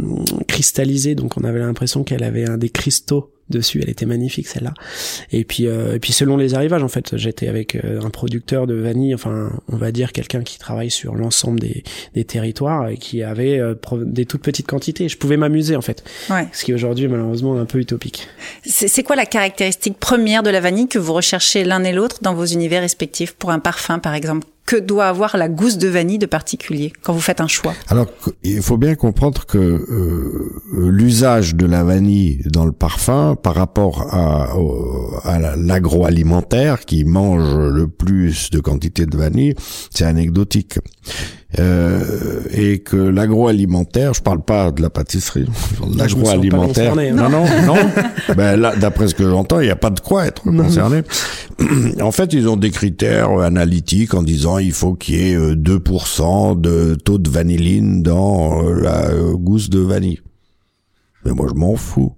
cristallisée, 0.48 1.16
donc 1.16 1.38
on 1.38 1.44
avait 1.44 1.60
l'impression 1.60 2.04
qu'elle 2.04 2.24
avait 2.24 2.50
un 2.50 2.58
des 2.58 2.70
cristaux 2.70 3.33
dessus. 3.54 3.80
Elle 3.82 3.90
était 3.90 4.06
magnifique 4.06 4.48
celle-là. 4.48 4.74
Et 5.32 5.44
puis 5.44 5.66
et 5.66 6.00
puis 6.00 6.14
selon 6.14 6.38
les 6.38 6.54
arrivages 6.54 6.84
en 6.84 6.88
fait, 6.88 7.18
j'étais 7.18 7.48
avec 7.48 7.76
un 7.76 8.10
producteur 8.10 8.68
de 8.68 8.74
vanille, 8.74 9.16
enfin 9.16 9.52
on 9.72 9.78
va 9.78 9.92
dire 9.92 10.12
quelqu'un 10.12 10.42
qui 10.42 10.58
travaille 10.60 10.92
sur 10.92 11.16
l'ensemble 11.16 11.60
des, 11.60 11.84
des 12.14 12.26
territoires 12.26 12.90
et 12.90 12.98
qui 12.98 13.24
avait 13.24 13.62
des 13.98 14.26
toutes 14.26 14.42
petites 14.42 14.68
quantités. 14.68 15.10
Je 15.10 15.18
pouvais 15.18 15.38
m'amuser 15.38 15.76
en 15.76 15.82
fait. 15.82 16.04
Ouais. 16.30 16.48
Ce 16.52 16.64
qui 16.64 16.72
est 16.72 16.74
aujourd'hui 16.74 17.08
malheureusement 17.08 17.58
un 17.58 17.66
peu 17.66 17.80
utopique. 17.80 18.28
C'est 18.66 19.04
quoi 19.04 19.16
la 19.16 19.26
caractéristique 19.26 19.98
première 20.00 20.44
de 20.44 20.50
la 20.50 20.60
vanille 20.60 20.88
que 20.88 21.00
vous 21.00 21.14
recherchez 21.14 21.64
l'un 21.64 21.84
et 21.84 21.92
l'autre 21.94 22.20
dans 22.22 22.34
vos 22.34 22.46
univers 22.46 22.82
respectifs 22.82 23.34
pour 23.34 23.52
un 23.52 23.60
parfum 23.60 24.00
par 24.00 24.14
exemple? 24.14 24.48
Que 24.66 24.76
doit 24.78 25.08
avoir 25.08 25.38
la 25.38 25.50
gousse 25.50 25.78
de 25.78 25.88
vanille 25.88 26.20
de 26.20 26.26
particulier 26.26 26.94
quand 27.04 27.14
vous 27.14 27.20
faites 27.20 27.42
un 27.42 27.48
choix 27.48 27.74
Alors, 27.90 28.08
il 28.44 28.62
faut 28.62 28.78
bien 28.78 28.96
comprendre 28.96 29.46
que 29.46 29.58
euh, 29.58 30.62
l'usage 30.74 31.56
de 31.56 31.66
la 31.66 31.84
vanille 31.84 32.42
dans 32.46 32.66
le 32.66 32.72
parfum 32.72 33.36
par 33.42 33.56
rapport 33.56 34.14
à, 34.14 34.54
à 35.24 35.56
l'agroalimentaire 35.58 36.86
qui 36.86 37.04
mange 37.04 37.58
le 37.58 37.88
plus 37.88 38.50
de 38.52 38.60
quantité 38.60 39.06
de 39.06 39.18
vanille, 39.18 39.56
c'est 39.94 40.06
anecdotique. 40.06 40.80
Euh, 41.60 42.42
et 42.52 42.80
que 42.80 42.96
l'agroalimentaire, 42.96 44.16
je 44.16 44.22
parle 44.24 44.42
pas 44.42 44.72
de 44.72 44.82
la 44.82 44.90
pâtisserie, 44.90 45.46
l'agroalimentaire. 45.96 46.98
Hein. 46.98 47.12
Non, 47.12 47.30
non, 47.30 47.46
non. 47.68 47.76
ben 48.36 48.60
là, 48.60 48.76
d'après 48.76 49.08
ce 49.08 49.14
que 49.14 49.30
j'entends, 49.30 49.60
il 49.60 49.66
n'y 49.66 49.72
a 49.72 49.76
pas 49.76 49.92
de 49.92 50.00
quoi 50.00 50.26
être 50.26 50.42
concerné. 50.42 51.02
en 52.02 52.12
fait, 52.12 52.34
ils 52.34 52.48
ont 52.48 52.58
des 52.58 52.72
critères 52.72 53.30
analytiques 53.40 54.16
en 54.16 54.24
disant 54.24 54.58
il 54.58 54.72
faut 54.72 54.96
qu'il 54.96 55.16
y 55.16 55.32
ait 55.32 55.38
2% 55.38 56.52
euh, 56.52 56.56
de 56.56 56.96
taux 56.96 57.20
de 57.20 57.30
vanilline 57.30 58.02
dans 58.02 58.64
euh, 58.64 58.82
la 58.82 59.10
gousse 59.34 59.70
de 59.70 59.80
vanille. 59.80 60.22
Mais 61.24 61.34
moi, 61.34 61.46
je 61.50 61.54
m'en 61.54 61.76
fous. 61.76 62.14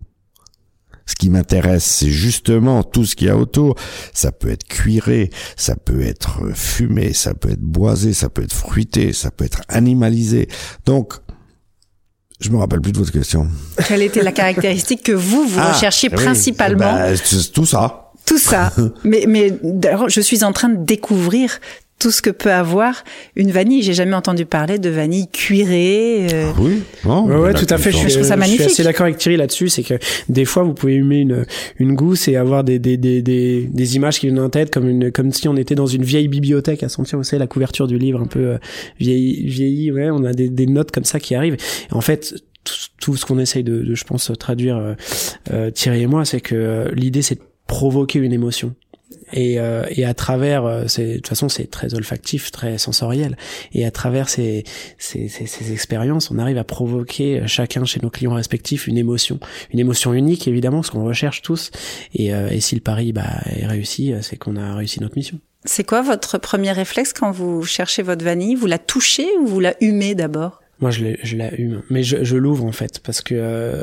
Ce 1.05 1.15
qui 1.15 1.29
m'intéresse, 1.29 1.83
c'est 1.83 2.09
justement 2.09 2.83
tout 2.83 3.05
ce 3.05 3.15
qu'il 3.15 3.27
y 3.27 3.29
a 3.29 3.37
autour. 3.37 3.75
Ça 4.13 4.31
peut 4.31 4.49
être 4.49 4.63
cuiré, 4.63 5.29
ça 5.55 5.75
peut 5.75 6.01
être 6.01 6.39
fumé, 6.55 7.13
ça 7.13 7.33
peut 7.33 7.51
être 7.51 7.61
boisé, 7.61 8.13
ça 8.13 8.29
peut 8.29 8.43
être 8.43 8.53
fruité, 8.53 9.13
ça 9.13 9.29
peut 9.29 9.45
être 9.45 9.61
animalisé. 9.67 10.47
Donc, 10.85 11.13
je 12.39 12.49
me 12.49 12.57
rappelle 12.57 12.81
plus 12.81 12.91
de 12.91 12.97
votre 12.97 13.11
question. 13.11 13.47
Quelle 13.87 14.01
était 14.01 14.23
la 14.23 14.31
caractéristique 14.31 15.03
que 15.03 15.11
vous, 15.11 15.47
vous 15.47 15.59
ah, 15.59 15.73
recherchiez 15.73 16.09
principalement 16.09 16.93
ben, 16.93 17.17
Tout 17.53 17.65
ça. 17.65 18.11
Tout 18.25 18.39
ça. 18.39 18.73
mais, 19.03 19.25
mais 19.27 19.57
je 20.07 20.21
suis 20.21 20.43
en 20.43 20.51
train 20.51 20.69
de 20.69 20.83
découvrir 20.83 21.59
tout 21.99 22.11
ce 22.11 22.21
que 22.21 22.29
peut 22.29 22.51
avoir 22.51 23.03
une 23.35 23.51
vanille. 23.51 23.81
J'ai 23.81 23.93
jamais 23.93 24.15
entendu 24.15 24.45
parler 24.45 24.79
de 24.79 24.89
vanille 24.89 25.27
cuirée. 25.29 26.27
Euh. 26.33 26.51
Ah 26.55 26.59
oui, 26.59 27.35
ouais, 27.35 27.53
tout 27.53 27.65
à 27.69 27.77
fait. 27.77 27.91
Je, 27.91 27.97
suis, 27.97 28.23
ça 28.23 28.35
magnifique. 28.35 28.59
je 28.59 28.63
suis 28.65 28.73
assez 28.73 28.83
d'accord 28.83 29.05
avec 29.05 29.17
Thierry 29.17 29.37
là-dessus. 29.37 29.69
C'est 29.69 29.83
que 29.83 29.95
des 30.27 30.45
fois, 30.45 30.63
vous 30.63 30.73
pouvez 30.73 30.95
humer 30.95 31.19
une, 31.19 31.45
une 31.79 31.95
gousse 31.95 32.27
et 32.27 32.35
avoir 32.35 32.63
des, 32.63 32.79
des, 32.79 32.97
des, 32.97 33.21
des, 33.21 33.63
des 33.63 33.95
images 33.95 34.19
qui 34.19 34.27
viennent 34.27 34.39
en 34.39 34.49
tête, 34.49 34.71
comme, 34.71 34.87
une, 34.87 35.11
comme 35.11 35.31
si 35.31 35.47
on 35.47 35.55
était 35.55 35.75
dans 35.75 35.87
une 35.87 36.03
vieille 36.03 36.27
bibliothèque 36.27 36.83
à 36.83 36.89
sentir, 36.89 37.17
vous 37.17 37.23
savez, 37.23 37.39
la 37.39 37.47
couverture 37.47 37.87
du 37.87 37.97
livre 37.97 38.21
un 38.21 38.27
peu 38.27 38.39
euh, 38.39 38.57
vieilli, 38.99 39.47
vieilli. 39.47 39.91
Ouais, 39.91 40.09
on 40.09 40.23
a 40.25 40.33
des, 40.33 40.49
des 40.49 40.67
notes 40.67 40.91
comme 40.91 41.05
ça 41.05 41.19
qui 41.19 41.33
arrivent. 41.33 41.57
Et 41.89 41.93
en 41.93 42.01
fait, 42.01 42.35
tout, 42.99 43.15
ce 43.15 43.25
qu'on 43.25 43.39
essaye 43.39 43.63
de, 43.63 43.81
de, 43.81 43.95
je 43.95 44.03
pense, 44.03 44.31
traduire 44.37 44.77
euh, 44.77 44.93
euh 45.51 45.71
Thierry 45.71 46.01
et 46.01 46.07
moi, 46.07 46.25
c'est 46.25 46.41
que 46.41 46.91
l'idée, 46.93 47.21
c'est 47.21 47.35
de 47.35 47.41
provoquer 47.67 48.19
une 48.19 48.33
émotion 48.33 48.75
et, 49.35 49.59
euh, 49.59 49.83
et 49.89 50.05
à 50.05 50.13
travers 50.13 50.65
euh, 50.65 50.83
de 50.85 51.15
toute 51.15 51.27
façon 51.27 51.49
c'est 51.49 51.69
très 51.69 51.93
olfactif 51.93 52.51
très 52.51 52.77
sensoriel. 52.77 53.37
Et 53.73 53.85
à 53.85 53.91
travers 53.91 54.29
ces, 54.29 54.63
ces, 54.97 55.27
ces, 55.27 55.45
ces, 55.45 55.71
expériences 55.73 56.31
on 56.31 56.39
arrive 56.39 56.57
à 56.57 56.63
provoquer 56.63 57.41
euh, 57.41 57.47
chacun 57.47 57.85
chez 57.85 57.99
nos 58.01 58.09
clients 58.09 58.33
respectifs 58.33 58.87
une 58.87 58.97
émotion. 58.97 59.39
Une 59.71 59.79
émotion 59.79 60.13
unique 60.13 60.47
évidemment 60.47 60.81
ce 60.81 60.91
qu'on 60.91 61.03
recherche 61.03 61.41
tous. 61.41 61.71
Et, 62.13 62.33
euh, 62.33 62.49
et 62.49 62.61
si 62.61 62.75
le 62.75 62.81
pari 62.81 63.11
bah, 63.11 63.41
est 63.45 63.67
réussi 63.67 64.13
c'est 64.21 64.37
qu'on 64.37 64.55
a 64.55 64.73
réussi 64.73 65.01
notre 65.01 65.17
mission. 65.17 65.39
C'est 65.65 65.83
quoi 65.83 66.01
votre 66.01 66.37
premier 66.37 66.71
réflexe 66.71 67.11
quand 67.11 67.31
vous 67.31 67.63
cherchez 67.63 68.03
votre 68.03 68.23
vanille? 68.23 68.55
Vous 68.55 68.67
la 68.67 68.77
touchez 68.79 69.27
ou 69.41 69.47
vous 69.47 69.59
la 69.59 69.75
humez 69.81 70.15
d'abord? 70.15 70.61
Moi 70.79 70.91
je, 70.91 71.05
je 71.23 71.35
la 71.35 71.53
hume. 71.55 71.81
Mais 71.89 72.03
je, 72.03 72.23
je 72.23 72.37
l'ouvre 72.37 72.65
en 72.65 72.71
fait 72.71 72.99
parce 72.99 73.21
que 73.21 73.81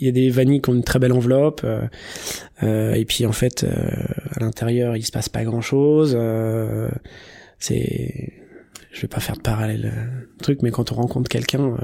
il 0.00 0.06
y 0.06 0.08
a 0.08 0.12
des 0.12 0.30
vanilles 0.30 0.60
qui 0.60 0.70
ont 0.70 0.74
une 0.74 0.84
très 0.84 0.98
belle 0.98 1.12
enveloppe 1.12 1.62
euh, 1.64 1.82
euh, 2.62 2.94
et 2.94 3.04
puis 3.04 3.26
en 3.26 3.32
fait 3.32 3.64
euh, 3.64 3.68
à 4.34 4.40
l'intérieur 4.40 4.96
il 4.96 5.04
se 5.04 5.12
passe 5.12 5.28
pas 5.28 5.44
grand 5.44 5.60
chose 5.60 6.16
c'est 7.58 8.32
je 8.92 9.02
vais 9.02 9.08
pas 9.08 9.20
faire 9.20 9.36
de 9.36 9.42
parallèle 9.42 9.92
truc 10.42 10.62
mais 10.62 10.70
quand 10.70 10.92
on 10.92 10.96
rencontre 10.96 11.28
quelqu'un 11.28 11.76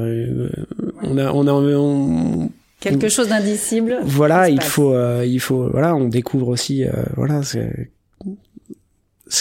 on 1.03 1.19
a 1.19 1.33
on 1.33 1.47
a 1.47 2.49
quelque 2.81 3.09
chose 3.09 3.29
d'indicible 3.29 3.99
voilà 4.05 4.49
il 4.49 4.63
faut 4.63 4.95
il 5.23 5.41
faut 5.41 5.69
voilà 5.71 5.95
on 5.95 6.09
découvre 6.09 6.49
aussi 6.49 6.85
voilà 7.17 7.43
ce 7.43 7.59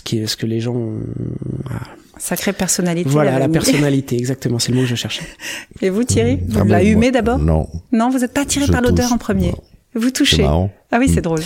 qui 0.02 0.20
est 0.20 0.28
ce 0.28 0.38
que 0.38 0.46
les 0.46 0.60
gens 0.60 0.94
Sacrée 2.22 2.54
personnalité. 2.54 3.10
Voilà, 3.10 3.40
la, 3.40 3.50
personnalité, 3.50 4.16
exactement, 4.16 4.60
c'est 4.60 4.72
le 4.72 4.78
mot 4.78 4.84
que 4.84 4.90
je 4.90 4.96
cherchais. 4.96 5.24
Et 5.82 5.90
vous, 5.90 6.04
Thierry 6.04 6.40
Vous 6.48 6.60
ah 6.60 6.66
la 6.66 6.84
humez 6.84 7.10
d'abord 7.10 7.40
Non. 7.40 7.68
Non, 7.92 8.12
vous 8.12 8.20
n'êtes 8.20 8.32
pas 8.34 8.42
attiré 8.42 8.68
par 8.68 8.84
l'odeur 8.84 9.12
en 9.12 9.18
premier 9.18 9.56
Vous 9.96 10.12
touchez 10.12 10.46
Ah 10.46 11.00
oui, 11.00 11.10
c'est 11.10 11.22
mm. 11.22 11.24
drôle. 11.24 11.40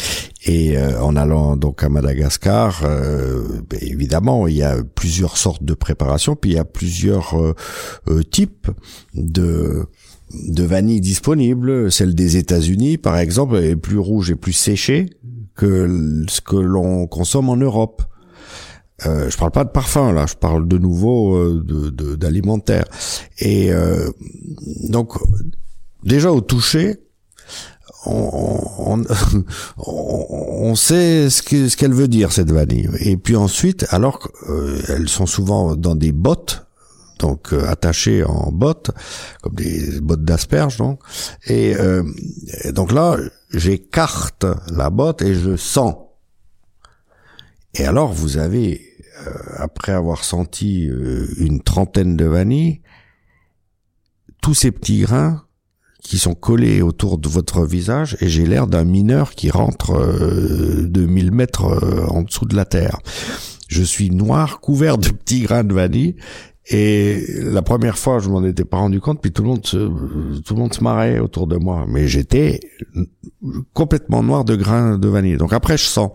Et 0.45 0.77
euh, 0.77 1.01
en 1.01 1.15
allant 1.15 1.55
donc 1.55 1.81
à 1.81 1.87
Madagascar, 1.87 2.81
euh, 2.83 3.61
ben, 3.69 3.79
évidemment, 3.81 4.49
il 4.49 4.57
y 4.57 4.63
a 4.63 4.75
plusieurs 4.95 5.37
sortes 5.37 5.63
de 5.63 5.73
préparations, 5.73 6.35
puis 6.35 6.51
il 6.51 6.55
y 6.55 6.59
a 6.59 6.65
plusieurs 6.65 7.39
euh, 7.39 8.23
types 8.23 8.67
de 9.13 9.85
de 10.33 10.63
vanille 10.63 10.99
disponibles. 10.99 11.89
Celle 11.89 12.15
des 12.15 12.35
États-Unis, 12.35 12.97
par 12.97 13.17
exemple, 13.17 13.55
est 13.55 13.77
plus 13.77 13.99
rouge 13.99 14.29
et 14.29 14.35
plus 14.35 14.51
séchée 14.51 15.05
que 15.55 16.25
ce 16.27 16.41
que 16.41 16.57
l'on 16.57 17.07
consomme 17.07 17.47
en 17.47 17.55
Europe. 17.55 18.03
Euh, 19.05 19.29
je 19.29 19.37
parle 19.37 19.51
pas 19.51 19.65
de 19.65 19.69
parfum 19.69 20.13
là, 20.13 20.25
je 20.25 20.35
parle 20.35 20.67
de 20.67 20.77
nouveau 20.77 21.35
euh, 21.35 21.61
de 21.65 22.15
d'alimentaire. 22.15 22.85
Et 23.39 23.71
euh, 23.73 24.09
donc 24.89 25.13
déjà 26.03 26.31
au 26.31 26.39
toucher, 26.39 27.01
on, 28.05 28.63
on, 28.77 29.03
on 29.77 30.75
sait 30.75 31.29
ce 31.29 31.43
qu'elle 31.43 31.69
ce 31.69 31.75
qu'elle 31.75 31.93
veut 31.93 32.07
dire 32.07 32.31
cette 32.31 32.51
vanille. 32.51 32.89
Et 32.99 33.17
puis 33.17 33.35
ensuite, 33.35 33.85
alors 33.89 34.19
qu'elles 34.19 35.09
sont 35.09 35.25
souvent 35.25 35.75
dans 35.75 35.95
des 35.95 36.13
bottes, 36.13 36.65
donc 37.19 37.51
attachées 37.51 38.23
en 38.23 38.49
bottes, 38.51 38.91
comme 39.41 39.55
des 39.55 39.99
bottes 39.99 40.23
d'asperges 40.23 40.77
donc. 40.77 40.99
Et, 41.47 41.73
et 42.63 42.71
donc 42.71 42.93
là, 42.93 43.17
j'écarte 43.51 44.45
la 44.71 44.89
botte 44.89 45.21
et 45.21 45.33
je 45.35 45.57
sens. 45.57 45.95
Et 47.77 47.85
alors 47.85 48.13
vous 48.13 48.37
avez, 48.37 48.81
euh, 48.81 48.84
après 49.57 49.91
avoir 49.91 50.23
senti 50.23 50.87
euh, 50.87 51.27
une 51.37 51.61
trentaine 51.61 52.15
de 52.15 52.25
vanilles, 52.25 52.81
tous 54.41 54.53
ces 54.53 54.71
petits 54.71 55.01
grains 55.01 55.43
qui 56.01 56.17
sont 56.17 56.35
collés 56.35 56.81
autour 56.81 57.17
de 57.17 57.27
votre 57.27 57.65
visage 57.65 58.15
et 58.21 58.29
j'ai 58.29 58.45
l'air 58.45 58.67
d'un 58.67 58.83
mineur 58.83 59.31
qui 59.31 59.49
rentre 59.49 59.91
euh, 59.91 60.87
de 60.87 61.05
1000 61.05 61.31
mètres 61.31 61.65
en 62.09 62.21
dessous 62.21 62.45
de 62.45 62.55
la 62.55 62.65
terre. 62.65 62.99
Je 63.67 63.81
suis 63.81 64.11
noir, 64.11 64.59
couvert 64.59 64.97
de 64.99 65.09
petits 65.09 65.41
grains 65.41 65.63
de 65.63 65.73
vanille 65.73 66.15
et 66.67 67.23
la 67.43 67.61
première 67.61 67.97
fois, 67.97 68.17
je 68.19 68.29
m'en 68.29 68.43
étais 68.43 68.65
pas 68.65 68.77
rendu 68.77 68.99
compte, 68.99 69.21
puis 69.21 69.31
tout 69.31 69.43
le 69.43 69.49
monde 69.49 69.65
se, 69.65 69.77
tout 70.41 70.55
le 70.55 70.59
monde 70.59 70.73
se 70.73 70.83
marrait 70.83 71.19
autour 71.19 71.45
de 71.45 71.57
moi. 71.57 71.85
Mais 71.87 72.07
j'étais 72.07 72.59
complètement 73.73 74.23
noir 74.23 74.45
de 74.45 74.55
grains 74.55 74.97
de 74.97 75.07
vanille. 75.07 75.37
Donc 75.37 75.53
après, 75.53 75.77
je 75.77 75.85
sens. 75.85 76.11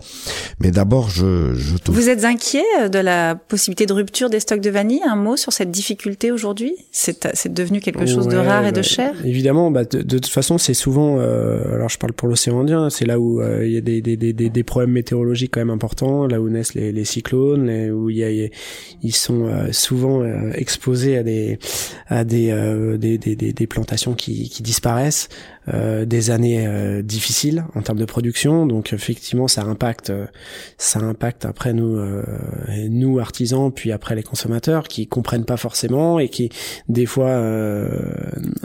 Mais 0.61 0.71
d'abord, 0.71 1.11
je, 1.11 1.55
je 1.55 1.77
touche. 1.77 1.95
Vous 1.95 2.09
êtes 2.09 2.25
inquiet 2.25 2.89
de 2.89 2.99
la 2.99 3.35
possibilité 3.35 3.87
de 3.87 3.93
rupture 3.93 4.31
des 4.31 4.41
stocks 4.41 4.61
de 4.61 4.71
vanille? 4.71 5.03
Un 5.07 5.17
mot 5.17 5.37
sur 5.37 5.53
cette 5.53 5.71
difficulté 5.71 6.33
aujourd'hui? 6.33 6.75
C'est, 6.93 7.29
c'est 7.35 7.53
devenu 7.53 7.81
quelque 7.81 8.07
chose 8.07 8.29
de 8.29 8.37
rare 8.37 8.67
et 8.67 8.73
de 8.73 8.77
bah, 8.77 8.83
cher? 8.83 9.15
Évidemment, 9.25 9.71
bah, 9.71 9.85
de, 9.85 10.03
de, 10.03 10.19
toute 10.19 10.33
façon, 10.33 10.59
c'est 10.59 10.75
souvent. 10.75 11.19
Euh, 11.19 11.75
alors, 11.75 11.89
je 11.89 11.99
parle 11.99 12.13
pour 12.13 12.29
l'océan 12.29 12.61
Indien. 12.61 12.91
C'est 12.91 13.07
là 13.07 13.19
où 13.19 13.41
euh, 13.41 13.67
il 13.67 13.73
y 13.73 13.77
a 13.77 13.81
des, 13.81 14.01
des, 14.03 14.17
des, 14.17 14.33
des, 14.33 14.65
problèmes 14.65 14.93
météorologiques 14.93 15.53
quand 15.55 15.61
même 15.61 15.71
importants, 15.71 16.27
là 16.27 16.41
où 16.41 16.49
naissent 16.49 16.75
les, 16.75 16.93
les 16.93 17.05
cyclones, 17.05 17.71
où 17.91 18.11
il 18.11 18.17
y 18.19 18.25
a, 18.25 18.49
ils 19.03 19.15
sont 19.15 19.47
euh, 19.47 19.73
souvent 19.73 20.23
euh, 20.23 20.53
exposés 20.55 21.17
à 21.17 21.23
des 21.23 21.59
à 22.09 22.25
des, 22.25 22.51
euh, 22.51 22.97
des, 22.97 23.19
des, 23.19 23.37
des, 23.37 23.67
plantations 23.67 24.15
qui, 24.15 24.49
qui 24.49 24.63
disparaissent, 24.63 25.29
des 25.69 26.31
années 26.31 26.67
euh, 26.67 27.03
difficiles 27.03 27.65
en 27.75 27.83
termes 27.83 27.99
de 27.99 28.05
production. 28.05 28.67
Donc 28.67 28.93
effectivement, 28.93 29.47
ça 29.47 29.63
impacte, 29.63 30.13
ça 30.79 31.01
impacte 31.01 31.45
après 31.45 31.73
nous, 31.73 31.97
euh, 31.97 32.23
nous 32.89 33.19
artisans, 33.19 33.71
puis 33.71 33.93
après 33.93 34.15
les 34.15 34.23
consommateurs 34.23 34.89
qui 34.89 35.07
comprennent 35.07 35.45
pas 35.45 35.57
forcément 35.57 36.19
et 36.19 36.29
qui 36.29 36.51
des 36.89 37.07
fois 37.07 37.41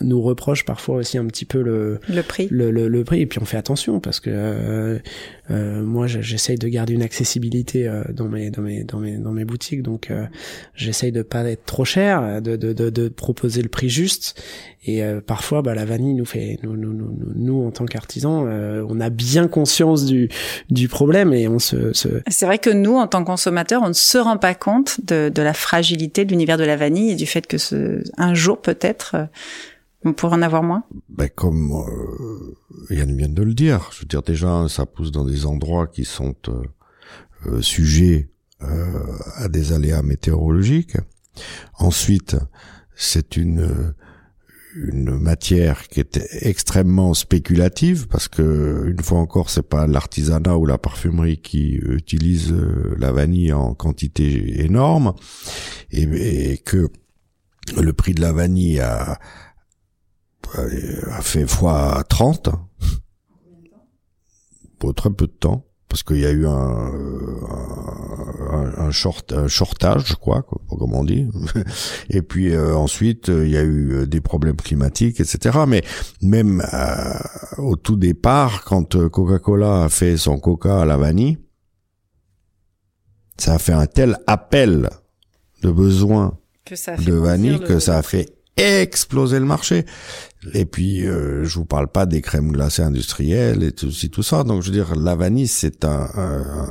nous 0.01 0.21
reprochent 0.21 0.65
parfois 0.65 0.97
aussi 0.97 1.17
un 1.17 1.25
petit 1.25 1.45
peu 1.45 1.62
le 1.62 1.99
le 2.08 2.21
prix, 2.23 2.47
le, 2.49 2.71
le, 2.71 2.88
le 2.88 3.03
prix. 3.03 3.21
Et 3.21 3.25
puis 3.25 3.39
on 3.41 3.45
fait 3.45 3.58
attention 3.58 3.99
parce 3.99 4.19
que 4.19 4.99
moi 5.49 6.08
j'essaye 6.08 6.58
de 6.58 6.67
garder 6.67 6.93
une 6.93 7.03
accessibilité 7.03 7.89
dans 8.13 8.27
mes 8.27 8.49
dans 8.49 8.62
mes 8.62 8.84
dans 8.84 8.99
mes 8.99 9.17
dans 9.17 9.31
mes 9.31 9.45
boutiques. 9.45 9.84
Donc 9.84 10.12
j'essaye 10.75 11.12
de 11.12 11.21
pas 11.21 11.43
être 11.43 11.65
trop 11.65 11.86
cher, 11.86 12.41
de, 12.41 12.55
de, 12.55 12.73
de, 12.73 12.89
de 12.89 13.08
proposer 13.10 13.62
le 13.62 13.69
prix 13.69 13.89
juste. 13.89 14.41
Et 14.88 15.01
parfois, 15.25 15.63
bah, 15.63 15.73
la 15.73 15.84
vanille 15.84 16.13
nous 16.13 16.25
fait 16.25 16.60
nous, 16.62 16.75
nous, 16.93 17.15
nous, 17.17 17.32
nous 17.36 17.67
en 17.67 17.71
tant 17.71 17.86
qu'artisans, 17.86 18.45
euh, 18.48 18.86
on 18.89 19.00
a 19.00 19.10
bien 19.10 19.48
conscience 19.48 20.06
du, 20.06 20.30
du 20.69 20.88
problème 20.88 21.34
et 21.34 21.48
on 21.48 21.60
se. 21.60 21.93
se... 21.93 22.08
C'est 22.28 22.45
vrai 22.45 22.60
que 22.60 22.69
nous, 22.69 22.95
en 22.95 23.08
tant 23.08 23.21
que 23.21 23.28
consommateurs, 23.28 23.82
on 23.84 23.89
ne 23.89 23.93
se 23.93 24.17
rend 24.17 24.38
pas 24.38 24.56
compte 24.56 25.00
de, 25.06 25.30
de 25.30 25.41
la 25.41 25.54
fragilité 25.54 26.26
de 26.26 26.32
l'univers 26.32 26.58
de 26.58 26.63
la 26.63 26.76
vanille 26.76 27.12
et 27.12 27.15
du 27.15 27.26
fait 27.26 27.48
que 27.48 27.58
ce, 27.58 28.04
un 28.17 28.34
jour 28.34 28.62
peut-être. 28.62 29.15
Euh, 29.15 29.26
on 30.06 30.13
pourrait 30.13 30.36
en 30.36 30.41
avoir 30.43 30.63
moins 30.63 30.84
ben, 31.10 31.28
Comme 31.28 31.71
euh, 31.71 32.95
Yann 32.95 33.17
vient 33.17 33.28
de 33.28 33.41
le 33.41 33.56
dire, 33.56 33.89
je 33.91 34.02
veux 34.02 34.06
dire 34.06 34.21
déjà, 34.21 34.67
ça 34.69 34.86
pousse 34.86 35.12
dans 35.12 35.26
des 35.26 35.48
endroits 35.48 35.88
qui 35.88 36.06
sont 36.06 36.36
euh, 36.48 36.62
euh 37.48 37.62
sujets 37.62 38.30
euh, 38.62 39.02
à 39.36 39.50
des 39.50 39.74
aléas 39.74 40.04
météorologiques. 40.04 40.98
Ensuite, 41.80 42.38
c'est 42.95 43.36
une 43.36 43.93
une 44.76 45.18
matière 45.18 45.88
qui 45.88 46.02
est 46.02 46.20
extrêmement 46.42 47.14
spéculative 47.14 48.08
parce 48.08 48.28
que 48.28 48.86
une 48.88 49.02
fois 49.02 49.20
encore 49.20 49.50
c'est 49.50 49.68
pas 49.68 49.88
l'artisanat 49.88 50.58
ou 50.58 50.66
la 50.66 50.78
parfumerie 50.78 51.38
qui 51.38 51.76
utilise 51.76 52.52
euh, 52.52 52.96
la 53.00 53.12
vanille 53.12 53.54
en 53.54 53.74
quantité 53.74 54.64
énorme 54.64 55.14
et, 55.92 56.58
que 56.66 56.90
le 57.82 57.94
prix 57.94 58.14
de 58.14 58.22
la 58.22 58.34
vanille 58.34 58.82
a, 58.82 59.18
a 60.54 61.22
fait 61.22 61.48
fois 61.48 62.04
30 62.10 62.50
pour 64.78 64.94
très 64.94 65.10
peu 65.10 65.28
de 65.28 65.32
temps 65.32 65.66
parce 65.89 66.04
qu'il 66.04 66.17
y 66.17 66.26
a 66.26 66.32
eu 66.32 66.45
un, 66.48 66.91
un, 68.78 68.91
short, 68.91 69.34
un 69.34 69.48
shortage, 69.48 70.08
je 70.08 70.15
crois, 70.15 70.41
comme 70.41 70.93
on 70.93 71.04
dit. 71.04 71.28
Et 72.10 72.21
puis 72.21 72.54
euh, 72.54 72.76
ensuite, 72.76 73.28
il 73.28 73.50
y 73.50 73.58
a 73.58 73.62
eu 73.62 73.93
euh, 73.93 74.06
des 74.08 74.21
problèmes 74.21 74.56
climatiques, 74.56 75.19
etc. 75.19 75.60
Mais 75.67 75.84
même 76.21 76.63
euh, 76.74 77.13
au 77.60 77.76
tout 77.76 77.95
départ, 77.98 78.63
quand 78.63 79.10
Coca-Cola 79.10 79.84
a 79.84 79.89
fait 79.89 80.17
son 80.17 80.39
Coca 80.39 80.82
à 80.82 80.86
la 80.86 80.98
vanille, 80.98 81.38
ça 83.38 83.56
a 83.56 83.60
fait 83.60 83.74
un 83.74 83.86
tel 83.86 84.17
appel 84.28 84.89
de 85.62 85.71
besoin 85.71 86.38
de 87.06 87.13
vanille 87.13 87.60
que 87.60 87.80
ça 87.80 87.98
a 87.98 88.02
fait 88.02 88.36
exploser 88.58 89.39
le 89.39 89.45
marché. 89.45 89.86
Et 90.53 90.65
puis, 90.65 91.05
euh, 91.05 91.43
je 91.43 91.58
vous 91.58 91.65
parle 91.65 91.88
pas 91.88 92.05
des 92.05 92.21
crèmes 92.21 92.51
glacées 92.51 92.84
industrielles 92.84 93.63
et 93.63 93.71
tout, 93.71 93.89
tout 94.12 94.23
ça. 94.23 94.43
Donc, 94.43 94.62
je 94.62 94.67
veux 94.67 94.73
dire, 94.73 94.95
la 94.95 95.15
vanille, 95.15 95.47
c'est 95.47 95.86
un, 95.86 96.08
un, 96.15 96.69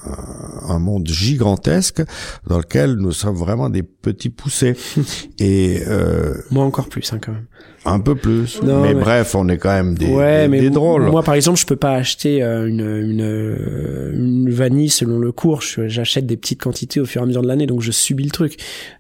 un, 0.69 0.79
monde 0.79 1.07
gigantesque 1.07 2.03
dans 2.47 2.59
lequel 2.59 2.95
nous 2.95 3.13
sommes 3.13 3.37
vraiment 3.37 3.71
des 3.71 3.83
petits 3.83 4.31
poussés. 4.31 4.77
et 5.39 5.83
euh, 5.87 6.35
moi 6.51 6.65
encore 6.65 6.89
plus, 6.89 7.13
hein, 7.13 7.19
quand 7.21 7.33
même. 7.33 7.47
Un 7.87 8.01
peu 8.01 8.15
plus. 8.15 8.61
mais, 8.63 8.95
bref, 8.95 9.35
on 9.35 9.49
est 9.49 9.59
quand 9.59 9.73
même 9.73 9.97
des, 9.97 10.07
ouais, 10.07 10.49
mais 10.49 10.71
drôles. 10.71 11.11
Moi, 11.11 11.23
par 11.23 11.35
exemple, 11.35 11.59
je 11.59 11.67
peux 11.67 11.77
pas 11.77 11.93
acheter 11.93 12.43
euh, 12.43 12.67
une, 12.67 12.81
une, 12.81 14.15
une 14.15 14.51
vanille 14.51 14.89
selon 14.89 15.19
le 15.19 15.33
cours. 15.33 15.61
J'achète 15.61 16.25
des 16.25 16.37
petites 16.37 16.63
quantités 16.63 17.01
au 17.01 17.05
fur 17.05 17.21
et 17.21 17.25
à 17.25 17.27
mesure 17.27 17.43
de 17.43 17.49
l'année, 17.49 17.67
donc 17.67 17.83
je 17.83 17.93
subis 17.93 18.25
le 18.25 18.31
truc. 18.31 18.57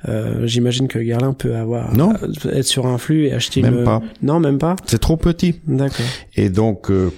Euh, 0.09 0.47
J'imagine 0.47 0.89
que 0.89 0.99
Guerlain 0.99 1.33
peut 1.33 1.57
avoir 1.57 1.97
non. 1.97 2.13
être 2.53 2.67
sur 2.67 2.87
un 2.87 2.99
flux 2.99 3.27
et 3.27 3.33
acheter 3.33 3.63
même 3.63 3.79
une... 3.79 3.85
pas. 3.85 4.03
Non, 4.23 4.39
même 4.39 4.59
pas. 4.59 4.64
C'est 4.87 5.01
trop 5.01 5.17
petit. 5.17 5.61
D'accord. 5.67 6.07
Et 6.37 6.51
donc. 6.51 6.91
Euh, 6.91 7.11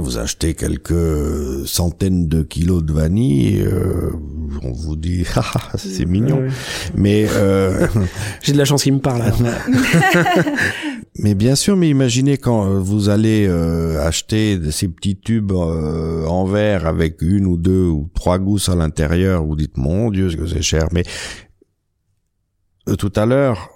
vous 0.00 0.18
achetez 0.18 0.54
quelques 0.54 1.66
centaines 1.66 2.28
de 2.28 2.42
kilos 2.42 2.82
de 2.82 2.92
vanille, 2.92 3.62
euh, 3.62 4.10
on 4.62 4.72
vous 4.72 4.96
dit 4.96 5.24
ah, 5.36 5.44
ah 5.54 5.78
c'est 5.78 6.06
mignon, 6.06 6.42
mais 6.96 7.26
euh... 7.30 7.86
j'ai 8.42 8.52
de 8.52 8.58
la 8.58 8.64
chance 8.64 8.82
qu'il 8.82 8.94
me 8.94 8.98
parle. 8.98 9.22
mais 11.18 11.34
bien 11.34 11.54
sûr, 11.54 11.76
mais 11.76 11.88
imaginez 11.88 12.36
quand 12.36 12.66
euh, 12.66 12.78
vous 12.78 13.08
allez 13.08 13.46
euh, 13.48 14.04
acheter 14.04 14.58
ces 14.70 14.88
petits 14.88 15.16
tubes 15.16 15.52
euh, 15.52 16.26
en 16.26 16.44
verre 16.44 16.86
avec 16.86 17.22
une 17.22 17.46
ou 17.46 17.56
deux 17.56 17.86
ou 17.86 18.10
trois 18.14 18.38
gousses 18.38 18.68
à 18.68 18.74
l'intérieur, 18.74 19.44
vous 19.44 19.56
dites 19.56 19.76
mon 19.76 20.10
Dieu, 20.10 20.30
ce 20.30 20.36
que 20.36 20.46
c'est 20.46 20.62
cher. 20.62 20.88
Mais 20.92 21.04
tout 22.98 23.12
à 23.16 23.26
l'heure, 23.26 23.68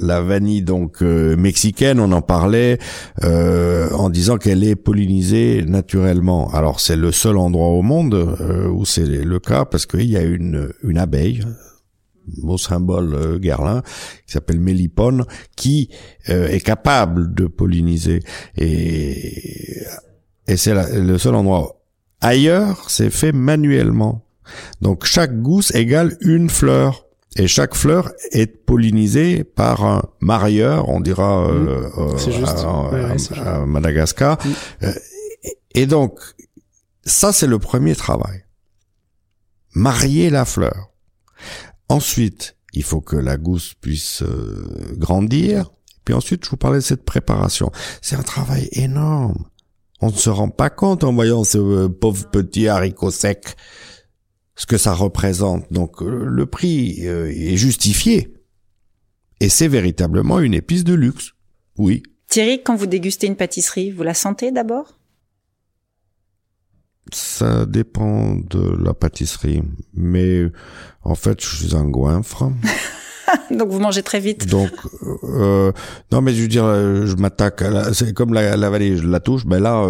la 0.00 0.20
vanille 0.20 0.62
donc 0.62 1.02
euh, 1.02 1.36
mexicaine, 1.36 2.00
on 2.00 2.12
en 2.12 2.22
parlait 2.22 2.78
euh, 3.24 3.90
en 3.90 4.10
disant 4.10 4.38
qu'elle 4.38 4.64
est 4.64 4.76
pollinisée 4.76 5.64
naturellement. 5.66 6.50
Alors 6.52 6.80
c'est 6.80 6.96
le 6.96 7.12
seul 7.12 7.36
endroit 7.36 7.68
au 7.68 7.82
monde 7.82 8.14
euh, 8.14 8.68
où 8.68 8.84
c'est 8.84 9.06
le 9.06 9.40
cas 9.40 9.64
parce 9.64 9.86
qu'il 9.86 10.08
y 10.08 10.16
a 10.16 10.22
une, 10.22 10.70
une 10.82 10.98
abeille, 10.98 11.42
beau 12.42 12.58
symbole 12.58 13.38
Guerlain, 13.40 13.82
qui 14.26 14.32
s'appelle 14.32 14.60
Mélipone, 14.60 15.24
qui 15.56 15.90
est 16.26 16.62
capable 16.62 17.34
de 17.34 17.46
polliniser. 17.46 18.20
Et, 18.56 19.82
et 20.46 20.56
c'est 20.58 20.74
le 20.94 21.16
seul 21.16 21.34
endroit. 21.34 21.80
Ailleurs, 22.20 22.90
c'est 22.90 23.10
fait 23.10 23.32
manuellement. 23.32 24.26
Donc 24.80 25.04
chaque 25.04 25.40
gousse 25.40 25.74
égale 25.74 26.16
une 26.20 26.50
fleur. 26.50 27.07
Et 27.36 27.46
chaque 27.46 27.74
fleur 27.74 28.12
est 28.32 28.46
pollinisée 28.46 29.44
par 29.44 29.84
un 29.84 30.02
marieur, 30.20 30.88
on 30.88 31.00
dira 31.00 31.48
euh, 31.48 31.88
à, 33.44 33.66
Madagascar. 33.66 34.38
Euh, 34.82 34.92
et 35.72 35.86
donc, 35.86 36.18
ça 37.04 37.32
c'est 37.32 37.46
le 37.46 37.58
premier 37.58 37.94
travail. 37.94 38.44
Marier 39.74 40.30
la 40.30 40.44
fleur. 40.44 40.90
Ensuite, 41.88 42.56
il 42.72 42.82
faut 42.82 43.00
que 43.00 43.16
la 43.16 43.36
gousse 43.36 43.74
puisse 43.74 44.22
euh, 44.22 44.94
grandir. 44.96 45.70
Puis 46.04 46.14
ensuite, 46.14 46.44
je 46.44 46.50
vous 46.50 46.56
parlais 46.56 46.78
de 46.78 46.84
cette 46.84 47.04
préparation. 47.04 47.70
C'est 48.02 48.16
un 48.16 48.22
travail 48.22 48.68
énorme. 48.72 49.44
On 50.00 50.08
ne 50.08 50.16
se 50.16 50.30
rend 50.30 50.48
pas 50.48 50.70
compte 50.70 51.04
en 51.04 51.12
voyant 51.12 51.44
ce 51.44 51.86
pauvre 51.86 52.30
petit 52.30 52.68
haricot 52.68 53.10
sec 53.10 53.56
ce 54.58 54.66
que 54.66 54.76
ça 54.76 54.92
représente. 54.92 55.72
Donc 55.72 56.02
euh, 56.02 56.24
le 56.26 56.44
prix 56.44 57.06
euh, 57.06 57.30
est 57.30 57.56
justifié. 57.56 58.34
Et 59.40 59.48
c'est 59.48 59.68
véritablement 59.68 60.40
une 60.40 60.52
épice 60.52 60.84
de 60.84 60.94
luxe. 60.94 61.32
Oui. 61.78 62.02
Thierry, 62.26 62.60
quand 62.62 62.74
vous 62.74 62.86
dégustez 62.86 63.28
une 63.28 63.36
pâtisserie, 63.36 63.92
vous 63.92 64.02
la 64.02 64.14
sentez 64.14 64.50
d'abord? 64.50 64.98
Ça 67.12 67.64
dépend 67.64 68.34
de 68.34 68.76
la 68.84 68.92
pâtisserie. 68.94 69.62
Mais 69.94 70.42
en 71.02 71.14
fait, 71.14 71.40
je 71.40 71.46
suis 71.46 71.76
un 71.76 71.88
goinfre. 71.88 72.50
Donc 73.50 73.68
vous 73.68 73.78
mangez 73.78 74.02
très 74.02 74.20
vite. 74.20 74.46
Donc 74.48 74.72
euh, 75.22 75.70
non 76.10 76.20
mais 76.20 76.32
je 76.32 76.42
veux 76.42 76.48
dire 76.48 76.64
je 76.64 77.14
m'attaque 77.16 77.62
c'est 77.92 78.14
comme 78.14 78.32
la, 78.32 78.56
la 78.56 78.70
vallée 78.70 78.96
je 78.96 79.06
la 79.06 79.20
touche 79.20 79.44
ben 79.44 79.60
là 79.60 79.86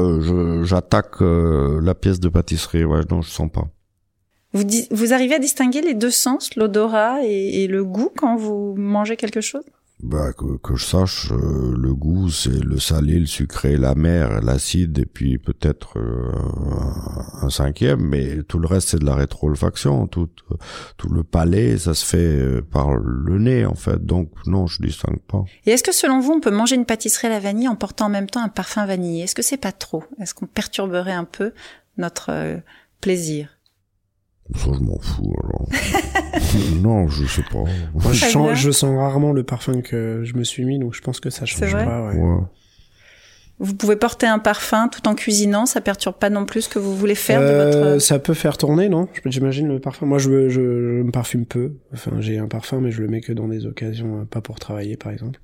j'attaque 0.65 1.21
la 1.21 1.95
pièce 1.95 2.19
de 2.19 2.29
pâtisserie 2.29 2.85
ouais 2.85 3.03
non 3.09 3.23
je 3.23 3.31
sens 3.31 3.49
pas. 3.51 3.69
Vous, 4.55 4.65
vous 4.91 5.13
arrivez 5.13 5.35
à 5.35 5.39
distinguer 5.39 5.83
les 5.83 5.95
deux 5.95 6.11
sens, 6.11 6.57
l'odorat 6.57 7.23
et, 7.23 7.67
le 7.67 7.85
goût 7.85 8.11
quand 8.17 8.37
vous 8.37 8.75
mangez 8.77 9.17
quelque 9.17 9.43
chose? 9.43 9.65
Bah, 10.01 10.33
que, 10.33 10.77
je 10.77 10.85
sache, 10.85 11.33
euh, 11.33 11.75
le 11.77 11.93
goût, 11.93 12.31
c'est 12.31 12.65
le 12.65 12.79
salé, 12.79 13.19
le 13.19 13.27
sucré, 13.27 13.77
l'amer, 13.77 14.41
l'acide, 14.43 14.97
et 15.01 15.07
puis 15.07 15.39
peut-être 15.39 15.99
euh, 15.99 16.31
un, 17.43 17.51
cinquième, 17.51 18.01
mais 18.01 18.45
tout 18.45 18.61
le 18.61 18.69
reste, 18.69 18.91
c'est 18.91 19.01
de 19.01 19.05
la 19.05 19.17
rétroolfaction. 19.17 20.07
Tout, 20.07 20.29
tout 20.97 21.09
le 21.09 21.25
palais, 21.25 21.79
ça 21.79 21.95
se 21.95 22.07
fait 22.07 22.17
euh, 22.17 22.63
par 22.63 22.95
le 22.95 23.39
nez, 23.41 23.67
en 23.67 23.75
fait. 23.75 24.07
Donc, 24.07 24.31
non, 24.47 24.69
je 24.69 24.81
distingue 24.81 25.21
pas. 25.21 25.45
Et 25.67 25.73
est-ce 25.73 25.83
que, 25.83 25.93
selon 25.93 26.21
vous, 26.21 26.33
on 26.33 26.41
peut 26.41 26.53
manger 26.53 26.77
une 26.77 26.87
pâtisserie 26.87 27.27
à 27.27 27.31
la 27.31 27.41
vanille 27.41 27.69
en 27.69 27.77
portant 27.77 28.07
en 28.07 28.11
même 28.11 28.31
temps 28.31 28.43
un 28.43 28.49
parfum 28.49 28.87
vanillé? 28.87 29.25
Est-ce 29.25 29.35
que 29.35 29.43
c'est 29.43 29.57
pas 29.57 29.73
trop? 29.73 30.05
Est-ce 30.21 30.33
qu'on 30.33 30.47
perturberait 30.47 31.13
un 31.13 31.25
peu 31.25 31.53
notre 31.97 32.61
plaisir? 33.01 33.58
Ça, 34.57 34.71
je 34.73 34.81
m'en 34.81 34.99
fous, 34.99 35.35
alors. 35.45 35.69
non, 36.83 37.09
je 37.09 37.27
sais 37.27 37.43
pas. 37.43 37.65
Moi, 37.95 38.13
je 38.13 38.25
sens, 38.25 38.55
je 38.55 38.71
sens 38.71 38.97
rarement 38.97 39.33
le 39.33 39.43
parfum 39.43 39.83
que 39.83 40.23
je 40.25 40.35
me 40.35 40.45
suis 40.45 40.65
mis, 40.65 40.79
donc 40.79 40.95
je 40.95 41.01
pense 41.01 41.21
que 41.21 41.31
ça 41.31 41.45
change 41.45 41.73
pas, 41.73 42.09
ouais. 42.09 42.21
Vous 43.61 43.75
pouvez 43.75 43.97
porter 43.97 44.27
un 44.27 44.39
parfum 44.39 44.89
tout 44.89 45.09
en 45.09 45.17
cuisinant, 45.17 45.67
ça 45.67 45.81
perturbe 45.81 46.15
pas 46.15 46.31
non 46.31 46.47
plus 46.47 46.63
ce 46.63 46.69
que 46.69 46.79
vous 46.79 46.95
voulez 46.95 47.17
faire 47.17 47.41
de 47.41 47.47
votre. 47.47 47.79
Euh, 47.79 47.99
ça 47.99 48.21
peut 48.21 48.35
faire 48.35 48.57
tourner, 48.57 48.89
non? 48.89 49.09
J'imagine 49.25 49.67
le 49.67 49.81
parfum. 49.81 50.07
Moi, 50.07 50.19
je, 50.19 50.49
je, 50.49 50.61
me 50.61 51.11
parfume 51.11 51.45
peu. 51.45 51.73
Enfin, 51.93 52.13
j'ai 52.21 52.39
un 52.39 52.47
parfum, 52.47 52.81
mais 52.81 52.93
je 52.93 53.03
le 53.03 53.09
mets 53.09 53.21
que 53.21 53.33
dans 53.33 53.49
des 53.49 53.67
occasions, 53.67 54.21
euh, 54.21 54.25
pas 54.25 54.41
pour 54.41 54.61
travailler, 54.61 54.97
par 54.97 55.11
exemple. 55.11 55.41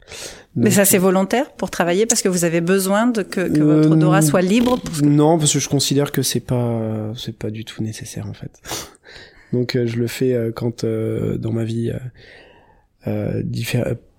mais 0.54 0.70
ça, 0.70 0.84
c'est 0.84 0.98
volontaire 0.98 1.50
pour 1.50 1.70
travailler 1.70 2.06
parce 2.06 2.22
que 2.22 2.28
vous 2.28 2.44
avez 2.44 2.60
besoin 2.60 3.08
de 3.08 3.22
que, 3.22 3.48
que 3.48 3.62
votre 3.62 3.90
odorat 3.90 4.22
soit 4.22 4.42
libre. 4.42 4.78
Non, 5.02 5.36
parce 5.36 5.52
que 5.52 5.58
je 5.58 5.68
considère 5.68 6.12
que 6.12 6.22
c'est 6.22 6.38
pas, 6.38 7.12
c'est 7.16 7.36
pas 7.36 7.50
du 7.50 7.64
tout 7.64 7.82
nécessaire 7.82 8.28
en 8.28 8.34
fait. 8.34 8.60
Donc, 9.52 9.74
euh, 9.74 9.86
je 9.86 9.96
le 9.96 10.06
fais 10.06 10.36
quand 10.54 10.84
dans 10.84 11.52
ma 11.52 11.64
vie 11.64 11.92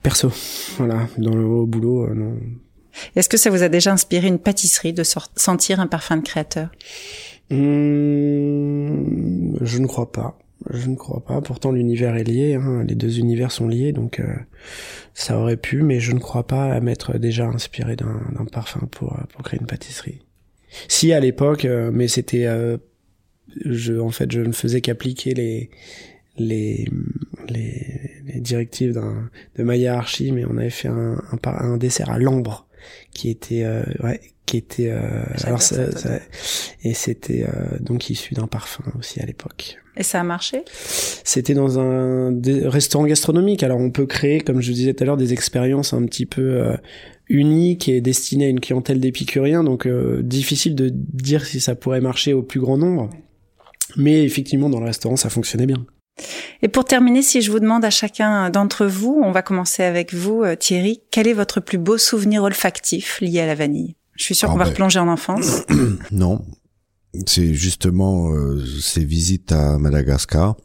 perso, 0.03 0.33
voilà, 0.77 1.07
dans 1.17 1.33
le 1.33 1.45
au 1.45 1.65
boulot, 1.65 2.13
non 2.13 2.33
est-ce 3.15 3.29
que 3.29 3.37
ça 3.37 3.49
vous 3.49 3.63
a 3.63 3.69
déjà 3.69 3.91
inspiré 3.91 4.27
une 4.27 4.39
pâtisserie 4.39 4.93
de 4.93 5.03
sentir 5.03 5.79
un 5.79 5.87
parfum 5.87 6.17
de 6.17 6.23
créateur? 6.23 6.69
Mmh, 7.49 9.57
Je 9.61 9.77
ne 9.77 9.87
crois 9.87 10.11
pas. 10.11 10.37
Je 10.71 10.87
ne 10.87 10.95
crois 10.95 11.23
pas. 11.23 11.41
Pourtant, 11.41 11.71
l'univers 11.71 12.15
est 12.15 12.23
lié. 12.23 12.55
Hein. 12.55 12.83
Les 12.87 12.95
deux 12.95 13.19
univers 13.19 13.51
sont 13.51 13.67
liés, 13.67 13.91
donc 13.91 14.19
euh, 14.19 14.25
ça 15.13 15.37
aurait 15.37 15.57
pu, 15.57 15.83
mais 15.83 15.99
je 15.99 16.11
ne 16.11 16.19
crois 16.19 16.47
pas 16.47 16.73
à 16.73 16.79
m'être 16.79 17.17
déjà 17.17 17.45
inspiré 17.45 17.95
d'un 17.95 18.45
parfum 18.51 18.87
pour 18.89 19.13
euh, 19.13 19.23
pour 19.29 19.43
créer 19.43 19.59
une 19.59 19.67
pâtisserie. 19.67 20.21
Si 20.87 21.13
à 21.13 21.19
l'époque, 21.19 21.65
euh, 21.65 21.91
mais 21.93 22.07
c'était, 22.07 22.47
je 23.65 23.99
en 23.99 24.09
fait, 24.09 24.31
je 24.31 24.41
ne 24.41 24.53
faisais 24.53 24.81
qu'appliquer 24.81 25.33
les 25.33 25.69
les, 26.37 26.85
les, 27.47 28.11
les 28.25 28.39
directives 28.41 29.01
de 29.57 29.63
ma 29.63 29.77
hiérarchie, 29.77 30.33
mais 30.33 30.43
on 30.45 30.57
avait 30.57 30.69
fait 30.69 30.89
un, 30.89 31.21
un, 31.31 31.37
un 31.43 31.77
dessert 31.77 32.09
à 32.09 32.19
l'ambre 32.19 32.64
qui 33.13 33.29
était 33.29 33.65
ouais 34.03 34.21
qui 34.45 34.57
était 34.57 34.91
alors 35.43 35.61
ça, 35.61 35.91
ça, 35.91 36.19
et 36.83 36.93
c'était 36.93 37.47
donc 37.79 38.09
issu 38.09 38.35
d'un 38.35 38.47
parfum 38.47 38.83
aussi 38.99 39.19
à 39.19 39.25
l'époque. 39.25 39.79
Et 39.97 40.03
ça 40.03 40.19
a 40.19 40.23
marché? 40.23 40.63
C'était 41.23 41.53
dans 41.53 41.79
un 41.79 42.37
restaurant 42.65 43.05
gastronomique. 43.05 43.63
Alors 43.63 43.79
on 43.79 43.91
peut 43.91 44.05
créer, 44.05 44.41
comme 44.41 44.61
je 44.61 44.71
disais 44.71 44.93
tout 44.93 45.03
à 45.03 45.07
l'heure, 45.07 45.17
des 45.17 45.33
expériences 45.33 45.93
un 45.93 46.05
petit 46.05 46.25
peu 46.25 46.41
euh, 46.41 46.75
uniques 47.29 47.87
et 47.87 48.01
destinées 48.01 48.45
à 48.45 48.49
une 48.49 48.59
clientèle 48.59 48.99
d'épicuriens. 48.99 49.63
Donc 49.63 49.85
euh, 49.85 50.21
difficile 50.21 50.75
de 50.75 50.91
dire 50.91 51.45
si 51.45 51.59
ça 51.59 51.75
pourrait 51.75 52.01
marcher 52.01 52.33
au 52.33 52.43
plus 52.43 52.59
grand 52.59 52.77
nombre. 52.77 53.09
Mais 53.95 54.23
effectivement, 54.23 54.69
dans 54.69 54.79
le 54.79 54.85
restaurant, 54.85 55.15
ça 55.15 55.29
fonctionnait 55.29 55.67
bien. 55.67 55.85
Et 56.61 56.67
pour 56.67 56.85
terminer, 56.85 57.21
si 57.21 57.41
je 57.41 57.51
vous 57.51 57.59
demande 57.59 57.85
à 57.85 57.89
chacun 57.89 58.49
d'entre 58.49 58.85
vous, 58.85 59.21
on 59.23 59.31
va 59.31 59.41
commencer 59.41 59.83
avec 59.83 60.13
vous, 60.13 60.43
euh, 60.43 60.55
Thierry, 60.55 61.01
quel 61.11 61.27
est 61.27 61.33
votre 61.33 61.59
plus 61.59 61.77
beau 61.77 61.97
souvenir 61.97 62.43
olfactif 62.43 63.19
lié 63.21 63.41
à 63.41 63.45
la 63.45 63.55
vanille? 63.55 63.95
Je 64.15 64.23
suis 64.23 64.35
sûr 64.35 64.49
ah 64.49 64.53
qu'on 64.53 64.57
va 64.57 64.65
ben... 64.65 64.71
replonger 64.71 64.99
en 64.99 65.07
enfance. 65.07 65.63
non, 66.11 66.41
c'est 67.25 67.53
justement 67.53 68.31
euh, 68.31 68.63
ces 68.81 69.03
visites 69.03 69.51
à 69.51 69.77
Madagascar 69.77 70.55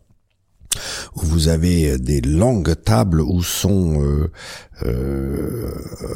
où 1.17 1.21
vous 1.21 1.49
avez 1.49 1.99
des 1.99 2.21
longues 2.21 2.81
tables 2.85 3.21
où 3.21 3.43
sont 3.43 4.03
euh, 4.03 4.31
euh, 4.85 5.69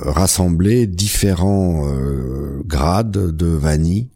rassemblés 0.05 0.87
différents 0.87 1.85
grades 2.65 3.37
de 3.37 3.47
vanille 3.47 4.11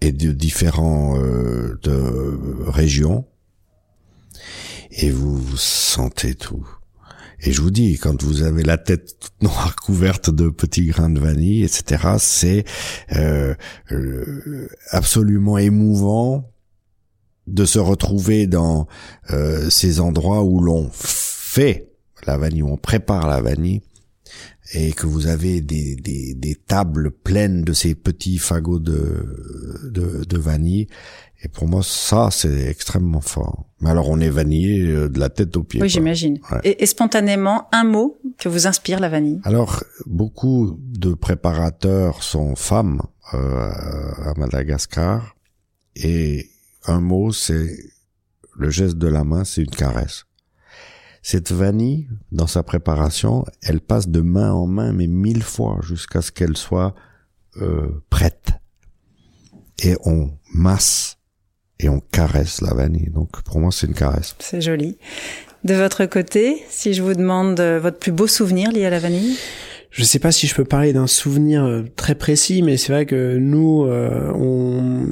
et 0.00 0.10
de 0.10 0.32
différents 0.32 1.16
de 1.16 2.38
régions 2.66 3.24
et 4.90 5.10
vous 5.10 5.56
sentez 5.56 6.34
tout 6.34 6.66
et 7.40 7.52
je 7.52 7.60
vous 7.60 7.70
dis, 7.70 7.98
quand 7.98 8.22
vous 8.22 8.42
avez 8.42 8.62
la 8.62 8.78
tête 8.78 9.18
toute 9.20 9.42
noire 9.42 9.76
couverte 9.76 10.30
de 10.30 10.48
petits 10.48 10.86
grains 10.86 11.10
de 11.10 11.20
vanille, 11.20 11.62
etc., 11.62 12.14
c'est 12.18 12.64
euh, 13.14 13.54
euh, 13.92 14.68
absolument 14.90 15.58
émouvant 15.58 16.50
de 17.46 17.64
se 17.64 17.78
retrouver 17.78 18.46
dans 18.46 18.88
euh, 19.30 19.70
ces 19.70 20.00
endroits 20.00 20.42
où 20.42 20.60
l'on 20.60 20.90
fait 20.92 21.88
la 22.26 22.36
vanille, 22.36 22.62
où 22.62 22.72
on 22.72 22.76
prépare 22.76 23.28
la 23.28 23.40
vanille, 23.40 23.80
et 24.72 24.92
que 24.92 25.06
vous 25.06 25.26
avez 25.26 25.60
des, 25.60 25.96
des, 25.96 26.34
des 26.34 26.54
tables 26.54 27.10
pleines 27.10 27.62
de 27.62 27.72
ces 27.72 27.94
petits 27.94 28.38
fagots 28.38 28.78
de, 28.78 29.88
de, 29.90 30.24
de 30.24 30.38
vanille, 30.38 30.88
et 31.40 31.48
pour 31.48 31.68
moi, 31.68 31.82
ça, 31.84 32.30
c'est 32.32 32.66
extrêmement 32.66 33.20
fort. 33.20 33.66
Mais 33.80 33.90
alors, 33.90 34.08
on 34.08 34.18
est 34.18 34.28
vanillé 34.28 34.82
euh, 34.88 35.08
de 35.08 35.20
la 35.20 35.28
tête 35.28 35.56
aux 35.56 35.62
pieds. 35.62 35.80
Oui, 35.80 35.88
j'imagine. 35.88 36.40
Et, 36.64 36.82
et, 36.82 36.86
spontanément, 36.86 37.68
un 37.70 37.84
mot 37.84 38.18
que 38.38 38.48
vous 38.48 38.66
inspire 38.66 38.98
la 38.98 39.08
vanille? 39.08 39.40
Alors, 39.44 39.84
beaucoup 40.06 40.76
de 40.80 41.14
préparateurs 41.14 42.24
sont 42.24 42.56
femmes 42.56 43.02
euh, 43.34 43.70
à 43.70 44.34
Madagascar. 44.36 45.36
Et 45.94 46.50
un 46.86 47.00
mot, 47.00 47.30
c'est 47.32 47.78
le 48.56 48.70
geste 48.70 48.98
de 48.98 49.06
la 49.06 49.22
main, 49.22 49.44
c'est 49.44 49.62
une 49.62 49.70
caresse. 49.70 50.24
Cette 51.22 51.52
vanille, 51.52 52.08
dans 52.32 52.46
sa 52.46 52.62
préparation, 52.62 53.44
elle 53.62 53.80
passe 53.80 54.08
de 54.08 54.20
main 54.20 54.52
en 54.52 54.66
main, 54.66 54.92
mais 54.92 55.06
mille 55.06 55.42
fois, 55.42 55.78
jusqu'à 55.82 56.22
ce 56.22 56.32
qu'elle 56.32 56.56
soit 56.56 56.94
euh, 57.60 58.02
prête. 58.10 58.52
Et 59.82 59.96
on 60.04 60.30
masse 60.52 61.18
et 61.78 61.88
on 61.88 62.00
caresse 62.00 62.60
la 62.60 62.74
vanille. 62.74 63.10
Donc 63.10 63.42
pour 63.42 63.60
moi, 63.60 63.70
c'est 63.72 63.86
une 63.86 63.94
caresse. 63.94 64.34
C'est 64.38 64.60
joli. 64.60 64.98
De 65.64 65.74
votre 65.74 66.06
côté, 66.06 66.62
si 66.68 66.94
je 66.94 67.02
vous 67.02 67.14
demande 67.14 67.60
votre 67.60 67.98
plus 67.98 68.12
beau 68.12 68.26
souvenir 68.26 68.70
lié 68.70 68.86
à 68.86 68.90
la 68.90 68.98
vanille? 68.98 69.36
Je 69.90 70.04
sais 70.04 70.18
pas 70.18 70.32
si 70.32 70.46
je 70.46 70.54
peux 70.54 70.64
parler 70.64 70.92
d'un 70.92 71.06
souvenir 71.06 71.64
euh, 71.64 71.82
très 71.96 72.14
précis, 72.14 72.62
mais 72.62 72.76
c'est 72.76 72.92
vrai 72.92 73.06
que 73.06 73.36
nous, 73.38 73.84
euh, 73.84 74.30
on, 74.34 75.06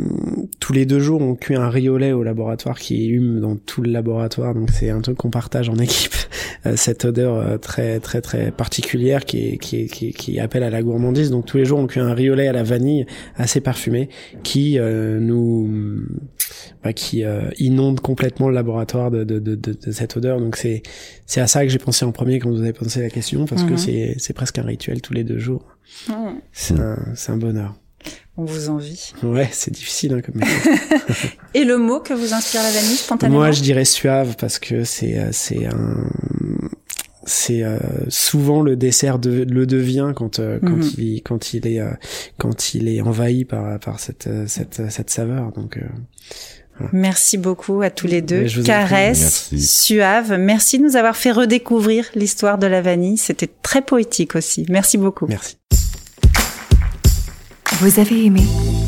tous 0.61 0.73
les 0.73 0.85
deux 0.85 1.01
jours, 1.01 1.23
on 1.23 1.35
cuit 1.35 1.57
un 1.57 1.71
riolet 1.71 2.13
au 2.13 2.23
laboratoire 2.23 2.79
qui 2.79 3.07
hume 3.07 3.41
dans 3.41 3.57
tout 3.57 3.83
le 3.83 3.91
laboratoire. 3.91 4.55
Donc 4.55 4.71
c'est 4.71 4.91
un 4.91 5.01
truc 5.01 5.17
qu'on 5.17 5.31
partage 5.31 5.69
en 5.69 5.77
équipe. 5.77 6.15
Euh, 6.65 6.75
cette 6.75 7.05
odeur 7.05 7.61
très 7.61 8.01
très 8.01 8.21
très 8.21 8.51
particulière 8.51 9.25
qui, 9.25 9.59
qui, 9.59 9.87
qui, 9.87 10.13
qui, 10.13 10.41
appelle 10.41 10.63
à 10.63 10.71
la 10.71 10.83
gourmandise. 10.83 11.31
Donc 11.31 11.47
tous 11.47 11.59
les 11.59 11.65
jours, 11.65 11.79
on 11.79 11.87
cuit 11.87 12.01
un 12.01 12.15
riolet 12.15 12.49
à 12.49 12.53
la 12.53 12.63
vanille 12.63 13.07
assez 13.37 13.61
parfumé 13.61 14.09
qui 14.43 14.79
nous 14.81 16.01
bah, 16.87 16.93
qui 16.93 17.25
inonde 17.59 18.01
complètement 18.01 18.49
le 18.49 18.55
laboratoire 18.55 19.11
de, 19.11 19.25
de, 19.25 19.39
de, 19.39 19.55
de 19.55 19.93
cette 19.93 20.17
odeur. 20.17 20.41
Donc 20.41 20.57
c'est 20.57 20.83
c'est 21.27 21.41
à 21.41 21.47
ça 21.47 21.65
que 21.65 21.69
j'ai 21.69 21.79
pensé 21.79 22.05
en 22.05 22.13
premier 22.13 22.39
quand 22.39 22.51
vous 22.51 22.61
avez 22.61 22.73
pensé 22.73 23.01
la 23.01 23.11
question 23.11 23.45
parce 23.45 23.65
que 23.65 23.73
mhm. 23.73 23.79
c'est 23.79 24.15
c'est 24.19 24.33
presque 24.33 24.59
un 24.59 24.63
rituel 24.63 25.01
tous 25.03 25.13
les 25.13 25.25
deux 25.25 25.39
jours. 25.39 25.65
C'est 26.53 26.79
un, 26.79 26.97
un 27.29 27.37
bonheur. 27.37 27.75
On 28.37 28.45
vous 28.45 28.69
envie. 28.69 29.13
Ouais, 29.23 29.49
c'est 29.51 29.73
difficile 29.73 30.13
hein, 30.13 30.21
comme 30.21 30.43
Et 31.55 31.65
le 31.65 31.79
mot 31.79 32.01
que 32.01 32.13
vous 32.13 32.35
inspire 32.35 32.63
la 32.63 32.71
vanille 32.71 32.97
spontanément? 32.97 33.39
Moi, 33.39 33.51
je 33.51 33.63
dirais 33.63 33.87
suave 33.87 34.37
parce 34.39 34.59
que 34.59 34.85
c'est 34.85 35.19
euh, 35.19 35.29
c'est 35.33 35.67
un 35.67 36.11
c'est 37.25 37.65
euh, 37.65 37.79
souvent 38.09 38.63
le 38.63 38.77
dessert 38.77 39.19
de, 39.19 39.43
le 39.43 39.67
devient 39.67 40.13
quand 40.15 40.39
euh, 40.39 40.61
quand 40.61 40.77
mhm. 40.77 40.91
il 40.99 41.23
quand 41.23 41.55
il 41.55 41.67
est 41.67 41.83
quand 42.39 42.75
il 42.75 42.89
est 42.89 43.01
envahi 43.01 43.45
par 43.45 43.81
par 43.81 43.99
cette 43.99 44.29
cette 44.47 44.91
cette 44.91 45.11
saveur 45.11 45.51
donc 45.53 45.81
Merci 46.93 47.39
beaucoup 47.39 47.83
à 47.83 47.91
tous 47.91 48.07
les 48.07 48.23
deux. 48.23 48.47
Caresse, 48.65 49.51
suave. 49.59 50.37
Merci 50.39 50.79
de 50.79 50.85
nous 50.85 50.97
avoir 50.97 51.17
fait 51.17 51.33
redécouvrir 51.33 52.07
l'histoire 52.15 52.59
de 52.59 52.67
la 52.67 52.83
vanille. 52.83 53.17
C'était 53.17 53.51
très 53.63 53.83
poétique 53.83 54.37
aussi. 54.37 54.67
Merci 54.69 54.99
beaucoup. 54.99 55.27
Merci. 55.27 55.57
Vous 57.81 58.01
avez 58.01 58.25
aimé 58.25 58.43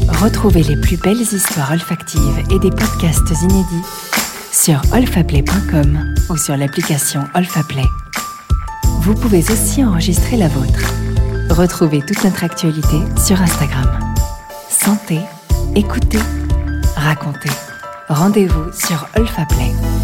Retrouvez 0.09 0.63
les 0.63 0.77
plus 0.77 0.97
belles 0.97 1.21
histoires 1.21 1.73
olfactives 1.73 2.39
et 2.51 2.59
des 2.59 2.71
podcasts 2.71 3.31
inédits 3.43 3.85
sur 4.53 4.81
olfaplay.com 4.93 6.15
ou 6.31 6.37
sur 6.37 6.57
l'application 6.57 7.25
Olfaplay. 7.35 7.85
Vous 9.03 9.15
pouvez 9.15 9.45
aussi 9.51 9.85
enregistrer 9.85 10.37
la 10.37 10.49
vôtre. 10.49 10.93
Retrouvez 11.51 12.01
toute 12.01 12.25
notre 12.25 12.45
actualité 12.45 12.99
sur 13.25 13.41
Instagram. 13.41 13.87
Santé, 14.69 15.21
écoutez, 15.77 16.19
racontez. 16.97 17.68
Rendez-vous 18.09 18.73
sur 18.73 19.07
Olfaplay. 19.17 19.98